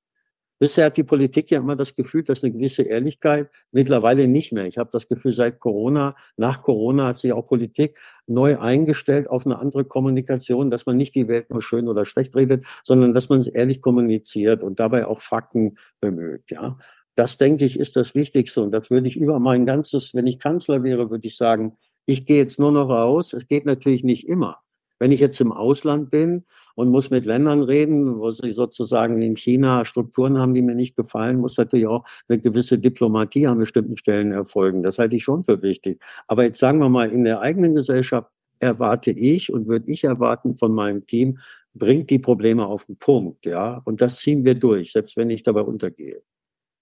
Bisher 0.62 0.86
hat 0.86 0.98
die 0.98 1.04
Politik 1.04 1.50
ja 1.50 1.58
immer 1.58 1.76
das 1.76 1.96
Gefühl, 1.96 2.22
dass 2.22 2.44
eine 2.44 2.52
gewisse 2.52 2.84
Ehrlichkeit 2.84 3.50
mittlerweile 3.72 4.28
nicht 4.28 4.54
mehr. 4.54 4.68
Ich 4.68 4.78
habe 4.78 4.92
das 4.94 5.08
Gefühl, 5.08 5.34
seit 5.34 5.60
Corona, 5.60 6.16
nach 6.38 6.62
Corona 6.62 7.08
hat 7.08 7.18
sich 7.18 7.34
auch 7.34 7.48
Politik 7.48 7.98
neu 8.28 8.60
eingestellt 8.60 9.28
auf 9.28 9.48
eine 9.48 9.58
andere 9.58 9.86
Kommunikation, 9.86 10.70
dass 10.70 10.86
man 10.86 10.98
nicht 10.98 11.16
die 11.16 11.28
Welt 11.28 11.50
nur 11.50 11.64
schön 11.64 11.88
oder 11.88 12.06
schlecht 12.06 12.36
redet, 12.36 12.64
sondern 12.84 13.16
dass 13.16 13.28
man 13.28 13.40
es 13.40 13.48
ehrlich 13.48 13.82
kommuniziert 13.82 14.62
und 14.62 14.80
dabei 14.80 15.08
auch 15.08 15.22
Fakten 15.22 15.78
bemüht. 16.00 16.52
Ja, 16.52 16.78
das 17.16 17.38
denke 17.38 17.66
ich 17.66 17.80
ist 17.80 17.96
das 17.96 18.14
Wichtigste 18.14 18.62
und 18.62 18.70
das 18.70 18.92
würde 18.92 19.08
ich 19.08 19.18
über 19.18 19.40
mein 19.40 19.66
ganzes, 19.66 20.14
wenn 20.14 20.28
ich 20.28 20.38
Kanzler 20.38 20.84
wäre, 20.84 21.10
würde 21.10 21.26
ich 21.26 21.38
sagen, 21.38 21.76
ich 22.06 22.26
gehe 22.26 22.38
jetzt 22.38 22.60
nur 22.60 22.72
noch 22.72 22.90
raus. 22.90 23.34
Es 23.34 23.48
geht 23.48 23.66
natürlich 23.66 24.04
nicht 24.04 24.28
immer. 24.28 24.58
Wenn 25.00 25.12
ich 25.12 25.20
jetzt 25.20 25.42
im 25.42 25.52
Ausland 25.52 26.12
bin 26.12 26.46
und 26.76 26.90
muss 26.90 27.10
mit 27.10 27.26
Ländern 27.26 27.64
reden, 27.64 28.20
wo 28.20 28.30
sie 28.30 28.52
sozusagen 28.52 29.20
in 29.24 29.36
China 29.36 29.84
Strukturen 29.84 30.38
haben, 30.38 30.54
die 30.54 30.62
mir 30.62 30.76
nicht 30.76 30.96
gefallen, 30.96 31.40
muss 31.40 31.58
natürlich 31.58 31.88
auch 31.88 32.06
eine 32.30 32.40
gewisse 32.40 32.78
Diplomatie 32.78 33.48
an 33.48 33.58
bestimmten 33.58 33.98
Stellen 33.98 34.32
erfolgen. 34.32 34.84
Das 34.84 35.00
halte 35.00 35.16
ich 35.16 35.24
schon 35.24 35.44
für 35.44 35.62
wichtig. 35.64 36.00
Aber 36.28 36.44
jetzt 36.44 36.60
sagen 36.60 36.78
wir 36.80 36.90
mal, 36.90 37.10
in 37.12 37.24
der 37.24 37.42
eigenen 37.42 37.74
Gesellschaft 37.74 38.30
erwarte 38.60 39.10
ich 39.10 39.52
und 39.52 39.68
würde 39.68 39.92
ich 39.92 40.04
erwarten 40.04 40.56
von 40.56 40.72
meinem 40.72 41.06
Team, 41.08 41.40
bringt 41.74 42.10
die 42.12 42.20
Probleme 42.20 42.66
auf 42.68 42.86
den 42.86 42.98
Punkt, 42.98 43.46
ja. 43.46 43.82
Und 43.86 44.02
das 44.02 44.18
ziehen 44.18 44.46
wir 44.46 44.56
durch, 44.56 44.92
selbst 44.92 45.18
wenn 45.18 45.30
ich 45.32 45.42
dabei 45.42 45.62
untergehe. 45.62 46.22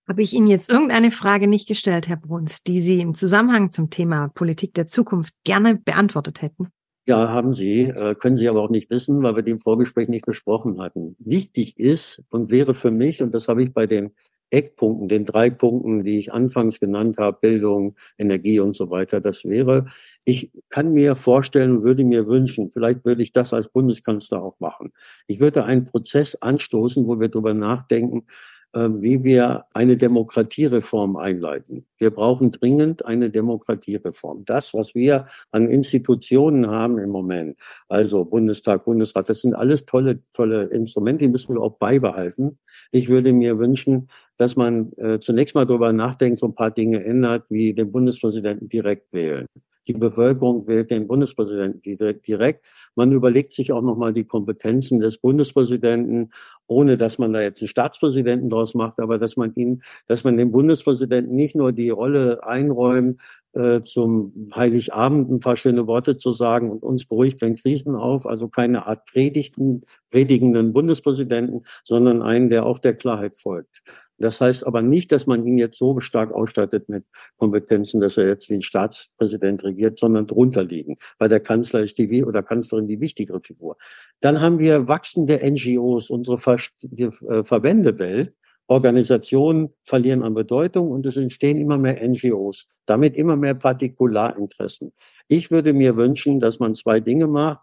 Habe 0.10 0.24
ich 0.24 0.34
Ihnen 0.34 0.48
jetzt 0.48 0.72
irgendeine 0.72 1.12
Frage 1.12 1.46
nicht 1.46 1.68
gestellt, 1.68 2.08
Herr 2.08 2.18
Bruns, 2.18 2.64
die 2.64 2.82
Sie 2.82 3.00
im 3.00 3.14
Zusammenhang 3.14 3.72
zum 3.72 3.92
Thema 3.92 4.30
Politik 4.30 4.74
der 4.74 4.88
Zukunft 4.88 5.36
gerne 5.44 5.76
beantwortet 5.76 6.42
hätten? 6.42 6.70
Ja, 7.08 7.30
haben 7.30 7.54
Sie, 7.54 7.84
äh, 7.84 8.16
können 8.16 8.36
Sie 8.36 8.50
aber 8.50 8.64
auch 8.64 8.72
nicht 8.72 8.90
wissen, 8.90 9.22
weil 9.22 9.36
wir 9.36 9.44
die 9.44 9.60
Vorgespräch 9.60 10.10
nicht 10.10 10.26
besprochen 10.26 10.82
hatten. 10.82 11.16
Wichtig 11.20 11.78
ist 11.78 12.24
und 12.32 12.50
wäre 12.50 12.74
für 12.74 12.90
mich, 12.90 13.22
und 13.22 13.36
das 13.36 13.48
habe 13.48 13.62
ich 13.62 13.72
bei 13.72 13.86
den 13.86 14.10
Eckpunkten, 14.50 15.10
den 15.10 15.26
drei 15.26 15.52
Punkten, 15.52 16.04
die 16.04 16.18
ich 16.18 16.34
anfangs 16.34 16.80
genannt 16.80 17.18
habe, 17.20 17.38
Bildung, 17.40 17.96
Energie 18.18 18.60
und 18.60 18.76
so 18.76 18.90
weiter, 18.90 19.22
das 19.22 19.46
wäre, 19.46 19.86
ich 20.26 20.52
kann 20.70 20.92
mir 20.92 21.16
vorstellen 21.18 21.78
und 21.78 21.84
würde 21.84 22.04
mir 22.04 22.26
wünschen, 22.26 22.72
vielleicht 22.72 23.06
würde 23.06 23.22
ich 23.22 23.32
das 23.32 23.54
als 23.54 23.68
Bundeskanzler 23.70 24.42
auch 24.42 24.60
machen. 24.60 24.92
Ich 25.28 25.40
würde 25.40 25.66
einen 25.66 25.86
Prozess 25.86 26.34
anstoßen, 26.34 27.06
wo 27.06 27.20
wir 27.20 27.30
darüber 27.30 27.54
nachdenken, 27.54 28.26
wie 28.74 29.24
wir 29.24 29.66
eine 29.74 29.98
Demokratiereform 29.98 31.18
einleiten. 31.18 31.86
Wir 31.98 32.12
brauchen 32.12 32.52
dringend 32.52 33.06
eine 33.06 33.30
Demokratiereform. 33.30 34.46
Das, 34.46 34.74
was 34.74 34.94
wir 34.94 35.28
an 35.52 35.70
Institutionen 35.70 36.70
haben 36.70 37.00
im 37.00 37.10
Moment, 37.10 37.60
also 37.88 38.26
Bundestag, 38.26 38.86
Bundesrat, 38.86 39.30
das 39.30 39.42
sind 39.42 39.56
alles 39.56 39.86
tolle, 39.86 40.22
tolle 40.34 40.66
Instrumente, 40.66 41.26
die 41.26 41.32
müssen 41.32 41.56
wir 41.56 41.62
auch 41.62 41.78
beibehalten. 41.78 42.60
Ich 42.92 43.10
würde 43.10 43.34
mir 43.34 43.58
wünschen, 43.58 44.10
dass 44.38 44.56
man 44.56 44.94
äh, 44.98 45.20
zunächst 45.20 45.56
mal 45.56 45.66
darüber 45.66 45.92
nachdenkt, 45.92 46.40
so 46.40 46.48
ein 46.48 46.56
paar 46.56 46.72
Dinge 46.72 47.04
ändert, 47.04 47.46
wie 47.50 47.74
den 47.74 47.92
Bundespräsidenten 47.92 48.70
direkt 48.70 49.12
wählen. 49.12 49.48
Die 49.90 49.94
Bevölkerung 49.94 50.68
wählt 50.68 50.92
den 50.92 51.08
Bundespräsidenten 51.08 51.82
direkt. 52.22 52.64
Man 52.94 53.12
überlegt 53.12 53.52
sich 53.52 53.72
auch 53.72 53.82
nochmal 53.82 54.14
die 54.14 54.24
Kompetenzen 54.24 55.00
des 55.00 55.18
Bundespräsidenten, 55.18 56.30
ohne 56.68 56.96
dass 56.96 57.18
man 57.18 57.34
da 57.34 57.42
jetzt 57.42 57.60
einen 57.60 57.70
Staatspräsidenten 57.70 58.50
draus 58.50 58.76
macht, 58.76 59.00
aber 59.00 59.18
dass 59.18 59.36
man 59.36 59.52
ihn, 59.56 59.82
dass 60.06 60.24
man 60.24 60.38
dem 60.38 60.52
Bundespräsidenten 60.52 61.34
nicht 61.36 61.56
nur 61.56 61.72
die 61.72 61.90
Rolle 61.90 62.44
einräumt, 62.44 63.20
äh, 63.54 63.82
zum 63.82 64.52
Heiligabend 64.56 65.32
ein 65.32 65.40
paar 65.40 65.58
schöne 65.58 65.88
Worte 65.88 66.18
zu 66.18 66.34
sagen 66.34 66.70
und 66.70 66.84
uns 66.84 67.06
beruhigt, 67.06 67.42
wenn 67.42 67.56
Krisen 67.56 67.96
auf, 67.96 68.28
also 68.28 68.48
keine 68.48 68.86
Art 68.86 69.08
predigten, 69.08 69.82
predigenden 70.12 70.72
Bundespräsidenten, 70.72 71.66
sondern 71.84 72.22
einen, 72.22 72.52
der 72.52 72.68
auch 72.68 72.78
der 72.78 72.94
Klarheit 72.94 73.40
folgt. 73.40 73.82
Das 74.20 74.42
heißt 74.42 74.68
aber 74.68 74.82
nicht, 74.82 75.12
dass 75.12 75.28
man 75.28 75.46
ihn 75.46 75.58
jetzt 75.58 75.78
so 75.78 76.00
stark 76.00 76.32
ausstattet 76.32 76.90
mit 76.90 77.06
Kompetenzen, 77.38 78.02
dass 78.02 78.18
er 78.18 78.28
jetzt 78.28 78.50
wie 78.50 78.56
ein 78.56 78.62
Staatspräsident 78.62 79.64
regiert, 79.64 79.98
sondern 79.98 80.28
drunter 80.28 80.64
liegen. 80.64 80.98
Weil 81.18 81.30
der 81.30 81.40
Kanzler 81.40 81.82
ist 81.82 81.98
die 81.98 82.24
oder 82.24 82.44
Kanzlerin 82.44 82.88
die 82.88 83.00
wichtigere 83.00 83.40
Figur. 83.40 83.78
Dann 84.20 84.42
haben 84.42 84.60
wir 84.60 84.88
wachsende 84.88 85.40
NGOs, 85.44 86.10
unsere 86.10 86.38
Ver 86.38 86.58
äh, 86.98 87.44
Verbändewelt. 87.44 88.34
Organisationen 88.68 89.70
verlieren 89.84 90.22
an 90.22 90.36
Bedeutung 90.36 90.92
und 90.92 91.04
es 91.08 91.18
entstehen 91.18 91.58
immer 91.58 91.80
mehr 91.80 92.08
NGOs, 92.08 92.68
damit 92.86 93.16
immer 93.16 93.36
mehr 93.36 93.56
Partikularinteressen. 93.56 94.92
Ich 95.28 95.50
würde 95.50 95.74
mir 95.74 95.96
wünschen, 95.96 96.40
dass 96.40 96.60
man 96.60 96.76
zwei 96.76 97.00
Dinge 97.00 97.26
macht 97.26 97.62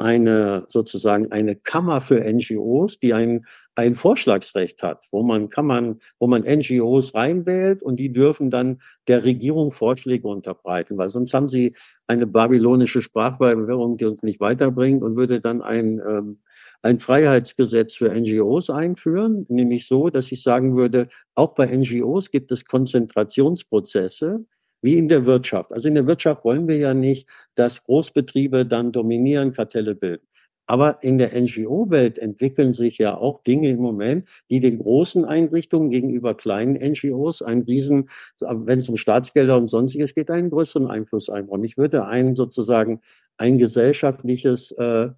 eine 0.00 0.64
sozusagen 0.68 1.30
eine 1.30 1.56
Kammer 1.56 2.00
für 2.00 2.20
NGOs, 2.20 2.98
die 2.98 3.12
ein, 3.12 3.44
ein 3.74 3.94
Vorschlagsrecht 3.94 4.82
hat, 4.82 5.04
wo 5.12 5.22
man 5.22 5.48
kann 5.48 5.66
man, 5.66 6.00
wo 6.18 6.26
man 6.26 6.42
NGOs 6.42 7.14
reinwählt 7.14 7.82
und 7.82 7.96
die 7.96 8.12
dürfen 8.12 8.50
dann 8.50 8.80
der 9.08 9.24
Regierung 9.24 9.72
Vorschläge 9.72 10.26
unterbreiten, 10.26 10.96
weil 10.96 11.10
sonst 11.10 11.34
haben 11.34 11.48
sie 11.48 11.74
eine 12.06 12.26
babylonische 12.26 13.02
Sprachverwirrung, 13.02 13.98
die 13.98 14.06
uns 14.06 14.22
nicht 14.22 14.40
weiterbringt 14.40 15.02
und 15.02 15.16
würde 15.16 15.40
dann 15.40 15.60
ein 15.62 16.00
ähm, 16.00 16.38
ein 16.82 16.98
Freiheitsgesetz 16.98 17.94
für 17.94 18.08
NGOs 18.08 18.70
einführen, 18.70 19.44
nämlich 19.48 19.86
so, 19.86 20.08
dass 20.08 20.32
ich 20.32 20.42
sagen 20.42 20.76
würde, 20.76 21.08
auch 21.34 21.54
bei 21.54 21.66
NGOs 21.66 22.30
gibt 22.30 22.52
es 22.52 22.64
Konzentrationsprozesse, 22.64 24.46
wie 24.82 24.98
in 24.98 25.08
der 25.08 25.26
Wirtschaft. 25.26 25.72
Also 25.72 25.88
in 25.88 25.94
der 25.94 26.06
Wirtschaft 26.06 26.44
wollen 26.44 26.68
wir 26.68 26.76
ja 26.78 26.94
nicht, 26.94 27.28
dass 27.54 27.82
Großbetriebe 27.84 28.66
dann 28.66 28.92
dominieren, 28.92 29.52
Kartelle 29.52 29.94
bilden. 29.94 30.26
Aber 30.70 31.02
in 31.02 31.18
der 31.18 31.32
NGO-Welt 31.34 32.16
entwickeln 32.16 32.74
sich 32.74 32.98
ja 32.98 33.16
auch 33.16 33.42
Dinge 33.42 33.70
im 33.70 33.80
Moment, 33.80 34.28
die 34.50 34.60
den 34.60 34.78
großen 34.78 35.24
Einrichtungen 35.24 35.90
gegenüber 35.90 36.36
kleinen 36.36 36.74
NGOs 36.74 37.42
einen 37.42 37.62
riesen, 37.62 38.08
wenn 38.38 38.78
es 38.78 38.88
um 38.88 38.96
Staatsgelder 38.96 39.56
und 39.56 39.66
sonstiges 39.66 40.14
geht, 40.14 40.30
einen 40.30 40.48
größeren 40.48 40.86
Einfluss 40.86 41.28
einbauen. 41.28 41.64
Ich 41.64 41.76
würde 41.76 42.06
ein 42.06 42.36
sozusagen 42.36 43.00
ein 43.36 43.58
gesellschaftliches 43.58 44.70
äh, 44.72 45.08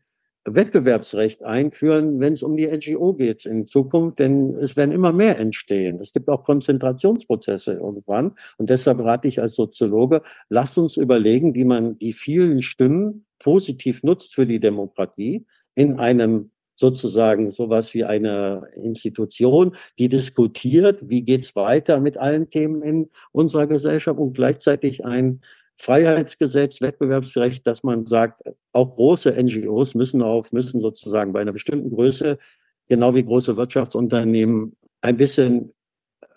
Wettbewerbsrecht 0.44 1.44
einführen, 1.44 2.18
wenn 2.18 2.32
es 2.32 2.42
um 2.42 2.56
die 2.56 2.66
NGO 2.66 3.14
geht 3.14 3.46
in 3.46 3.66
Zukunft, 3.66 4.18
denn 4.18 4.54
es 4.56 4.76
werden 4.76 4.90
immer 4.90 5.12
mehr 5.12 5.38
entstehen. 5.38 6.00
Es 6.00 6.12
gibt 6.12 6.28
auch 6.28 6.42
Konzentrationsprozesse 6.42 7.74
irgendwann. 7.74 8.32
Und 8.58 8.70
deshalb 8.70 8.98
rate 9.00 9.28
ich 9.28 9.40
als 9.40 9.54
Soziologe, 9.54 10.22
lasst 10.48 10.76
uns 10.78 10.96
überlegen, 10.96 11.54
wie 11.54 11.64
man 11.64 11.98
die 11.98 12.12
vielen 12.12 12.62
Stimmen 12.62 13.24
positiv 13.38 14.02
nutzt 14.02 14.34
für 14.34 14.46
die 14.46 14.60
Demokratie 14.60 15.46
in 15.74 15.98
einem 15.98 16.50
sozusagen 16.74 17.50
sowas 17.50 17.94
wie 17.94 18.04
eine 18.04 18.66
Institution, 18.74 19.76
die 19.98 20.08
diskutiert, 20.08 20.98
wie 21.08 21.22
geht's 21.22 21.54
weiter 21.54 22.00
mit 22.00 22.16
allen 22.16 22.50
Themen 22.50 22.82
in 22.82 23.10
unserer 23.30 23.68
Gesellschaft 23.68 24.18
und 24.18 24.32
gleichzeitig 24.32 25.04
ein 25.04 25.42
Freiheitsgesetz, 25.82 26.80
Wettbewerbsrecht, 26.80 27.66
dass 27.66 27.82
man 27.82 28.06
sagt, 28.06 28.42
auch 28.72 28.94
große 28.94 29.32
NGOs 29.32 29.96
müssen 29.96 30.22
auf, 30.22 30.52
müssen 30.52 30.80
sozusagen 30.80 31.32
bei 31.32 31.40
einer 31.40 31.52
bestimmten 31.52 31.90
Größe, 31.90 32.38
genau 32.86 33.16
wie 33.16 33.24
große 33.24 33.56
Wirtschaftsunternehmen, 33.56 34.76
ein 35.00 35.16
bisschen, 35.16 35.72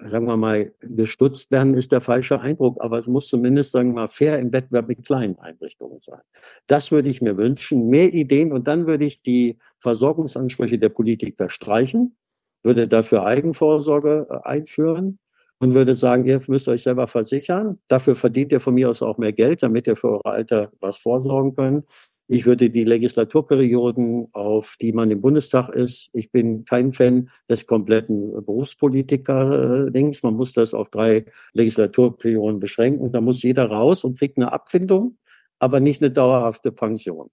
sagen 0.03 0.25
wir 0.25 0.35
mal, 0.35 0.73
gestutzt 0.79 1.51
werden, 1.51 1.75
ist 1.75 1.91
der 1.91 2.01
falsche 2.01 2.41
Eindruck, 2.41 2.83
aber 2.83 2.97
es 2.97 3.05
muss 3.05 3.27
zumindest, 3.27 3.69
sagen 3.69 3.89
wir 3.89 4.01
mal, 4.01 4.07
fair 4.07 4.39
im 4.39 4.51
Wettbewerb 4.51 4.87
mit 4.87 5.05
kleinen 5.05 5.37
Einrichtungen 5.37 5.99
sein. 6.01 6.21
Das 6.65 6.91
würde 6.91 7.09
ich 7.09 7.21
mir 7.21 7.37
wünschen, 7.37 7.87
mehr 7.87 8.11
Ideen. 8.15 8.51
Und 8.51 8.67
dann 8.67 8.87
würde 8.87 9.05
ich 9.05 9.21
die 9.21 9.59
Versorgungsansprüche 9.77 10.79
der 10.79 10.89
Politiker 10.89 11.51
streichen, 11.51 12.17
würde 12.63 12.87
dafür 12.87 13.23
Eigenvorsorge 13.23 14.25
äh, 14.27 14.37
einführen, 14.41 15.19
und 15.59 15.73
würde 15.73 15.95
sagen, 15.95 16.25
ihr 16.25 16.41
müsst 16.47 16.67
euch 16.67 16.83
selber 16.83 17.07
versichern. 17.07 17.79
Dafür 17.87 18.15
verdient 18.15 18.51
ihr 18.51 18.59
von 18.59 18.73
mir 18.73 18.89
aus 18.89 19.01
auch 19.01 19.17
mehr 19.17 19.33
Geld, 19.33 19.63
damit 19.63 19.87
ihr 19.87 19.95
für 19.95 20.25
euer 20.25 20.33
Alter 20.33 20.71
was 20.79 20.97
vorsorgen 20.97 21.55
könnt. 21.55 21.85
Ich 22.27 22.47
würde 22.47 22.71
die 22.71 22.83
Legislaturperioden, 22.83 24.29
auf 24.31 24.77
die 24.81 24.93
man 24.93 25.11
im 25.11 25.21
Bundestag 25.21 25.69
ist, 25.69 26.09
ich 26.11 26.31
bin 26.31 26.65
kein 26.65 26.91
Fan 26.91 27.29
des 27.47 27.67
kompletten 27.67 28.31
Berufspolitiker-Dings. 28.43 30.23
Man 30.23 30.33
muss 30.33 30.53
das 30.53 30.73
auf 30.73 30.89
drei 30.89 31.25
Legislaturperioden 31.53 32.59
beschränken. 32.59 33.11
Da 33.11 33.21
muss 33.21 33.43
jeder 33.43 33.69
raus 33.69 34.03
und 34.03 34.17
kriegt 34.17 34.37
eine 34.37 34.51
Abfindung, 34.51 35.17
aber 35.59 35.79
nicht 35.79 36.01
eine 36.01 36.09
dauerhafte 36.09 36.71
Pension. 36.71 37.29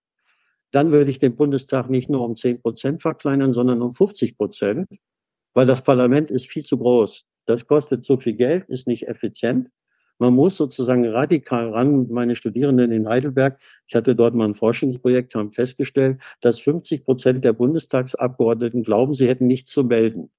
Dann 0.73 0.93
würde 0.93 1.11
ich 1.11 1.19
den 1.19 1.37
Bundestag 1.37 1.89
nicht 1.89 2.11
nur 2.11 2.23
um 2.23 2.37
10 2.37 2.61
Prozent 2.61 3.03
verkleinern, 3.03 3.55
sondern 3.55 3.81
um 3.81 3.93
50 3.93 4.37
Prozent, 4.37 4.89
weil 5.55 5.67
das 5.67 5.83
Parlament 5.83 6.31
ist 6.31 6.51
viel 6.51 6.65
zu 6.65 6.77
groß. 6.77 7.25
Das 7.47 7.67
kostet 7.67 8.05
zu 8.05 8.19
viel 8.19 8.35
Geld, 8.35 8.69
ist 8.69 8.87
nicht 8.87 9.09
effizient. 9.09 9.69
Man 10.19 10.35
muss 10.35 10.57
sozusagen 10.57 11.07
radikal 11.07 11.71
ran. 11.71 12.07
Meine 12.09 12.37
Studierenden 12.37 12.93
in 12.93 13.09
Heidelberg, 13.09 13.59
ich 13.89 13.95
hatte 13.95 14.15
dort 14.15 14.35
mal 14.35 14.47
ein 14.47 14.55
Forschungsprojekt, 14.55 15.35
haben 15.35 15.53
festgestellt, 15.53 16.23
dass 16.41 16.61
50 16.61 17.05
Prozent 17.05 17.45
der 17.45 17.53
Bundestagsabgeordneten 17.55 18.85
glauben, 18.85 19.15
sie 19.15 19.27
hätten 19.29 19.49
nichts 19.49 19.73
zu 19.73 19.83
melden. 19.83 20.31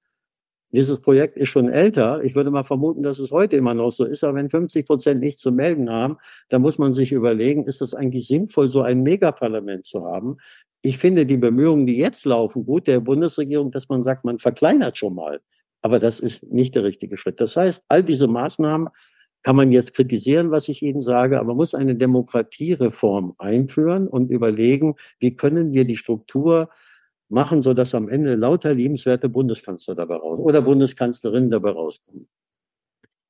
Dieses 0.74 1.00
Projekt 1.00 1.36
ist 1.36 1.50
schon 1.50 1.68
älter. 1.68 2.24
Ich 2.24 2.34
würde 2.34 2.50
mal 2.50 2.64
vermuten, 2.64 3.04
dass 3.04 3.20
es 3.20 3.30
heute 3.30 3.56
immer 3.56 3.74
noch 3.74 3.92
so 3.92 4.04
ist. 4.04 4.24
Aber 4.24 4.36
wenn 4.36 4.50
50 4.50 4.86
Prozent 4.86 5.20
nichts 5.20 5.40
zu 5.40 5.52
melden 5.52 5.88
haben, 5.88 6.16
dann 6.48 6.62
muss 6.62 6.78
man 6.78 6.92
sich 6.92 7.12
überlegen, 7.12 7.66
ist 7.66 7.80
das 7.80 7.94
eigentlich 7.94 8.26
sinnvoll, 8.26 8.68
so 8.68 8.82
ein 8.82 9.02
Megaparlament 9.02 9.84
zu 9.84 10.04
haben? 10.04 10.38
Ich 10.82 10.98
finde 10.98 11.26
die 11.26 11.36
Bemühungen, 11.36 11.86
die 11.86 11.96
jetzt 11.96 12.24
laufen, 12.24 12.66
gut 12.66 12.88
der 12.88 13.00
Bundesregierung, 13.00 13.70
dass 13.70 13.88
man 13.88 14.02
sagt, 14.02 14.24
man 14.24 14.38
verkleinert 14.38 14.98
schon 14.98 15.14
mal. 15.14 15.40
Aber 15.84 15.98
das 15.98 16.18
ist 16.18 16.42
nicht 16.44 16.74
der 16.76 16.82
richtige 16.82 17.18
Schritt. 17.18 17.42
Das 17.42 17.56
heißt, 17.56 17.84
all 17.88 18.02
diese 18.02 18.26
Maßnahmen 18.26 18.88
kann 19.42 19.54
man 19.54 19.70
jetzt 19.70 19.92
kritisieren, 19.92 20.50
was 20.50 20.68
ich 20.68 20.80
Ihnen 20.80 21.02
sage, 21.02 21.38
aber 21.38 21.48
man 21.48 21.58
muss 21.58 21.74
eine 21.74 21.94
Demokratiereform 21.94 23.34
einführen 23.36 24.08
und 24.08 24.30
überlegen, 24.30 24.94
wie 25.18 25.36
können 25.36 25.74
wir 25.74 25.84
die 25.84 25.98
Struktur 25.98 26.70
machen, 27.28 27.62
sodass 27.62 27.94
am 27.94 28.08
Ende 28.08 28.34
lauter 28.34 28.72
liebenswerte 28.72 29.28
Bundeskanzler 29.28 29.94
dabei 29.94 30.16
raus 30.16 30.38
oder 30.40 30.62
Bundeskanzlerinnen 30.62 31.50
dabei 31.50 31.72
rauskommen. 31.72 32.28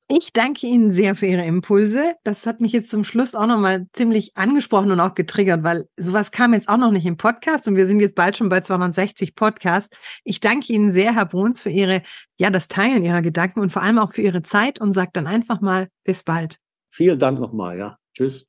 Ich 0.07 0.33
danke 0.33 0.67
Ihnen 0.67 0.91
sehr 0.91 1.15
für 1.15 1.25
Ihre 1.25 1.45
Impulse. 1.45 2.13
Das 2.23 2.45
hat 2.45 2.61
mich 2.61 2.71
jetzt 2.73 2.91
zum 2.91 3.03
Schluss 3.03 3.33
auch 3.33 3.47
nochmal 3.47 3.87
ziemlich 3.91 4.37
angesprochen 4.37 4.91
und 4.91 4.99
auch 4.99 5.15
getriggert, 5.15 5.63
weil 5.63 5.87
sowas 5.97 6.29
kam 6.29 6.53
jetzt 6.53 6.69
auch 6.69 6.77
noch 6.77 6.91
nicht 6.91 7.07
im 7.07 7.17
Podcast 7.17 7.67
und 7.67 7.75
wir 7.75 7.87
sind 7.87 7.99
jetzt 8.01 8.13
bald 8.13 8.37
schon 8.37 8.47
bei 8.47 8.61
260 8.61 9.33
Podcasts. 9.33 9.97
Ich 10.23 10.39
danke 10.41 10.71
Ihnen 10.71 10.91
sehr, 10.91 11.15
Herr 11.15 11.25
Bruns, 11.25 11.63
für 11.63 11.71
Ihre, 11.71 12.03
ja, 12.37 12.51
das 12.51 12.67
Teilen 12.67 13.01
Ihrer 13.01 13.23
Gedanken 13.23 13.61
und 13.61 13.73
vor 13.73 13.81
allem 13.81 13.97
auch 13.97 14.13
für 14.13 14.21
Ihre 14.21 14.43
Zeit 14.43 14.79
und 14.79 14.93
sage 14.93 15.09
dann 15.13 15.25
einfach 15.25 15.59
mal 15.59 15.87
bis 16.03 16.23
bald. 16.23 16.59
Vielen 16.91 17.17
Dank 17.17 17.39
nochmal, 17.39 17.79
ja. 17.79 17.97
Tschüss. 18.15 18.45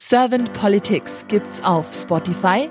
Servant 0.00 0.50
Politics 0.54 1.26
gibt's 1.28 1.62
auf 1.62 1.92
Spotify, 1.92 2.70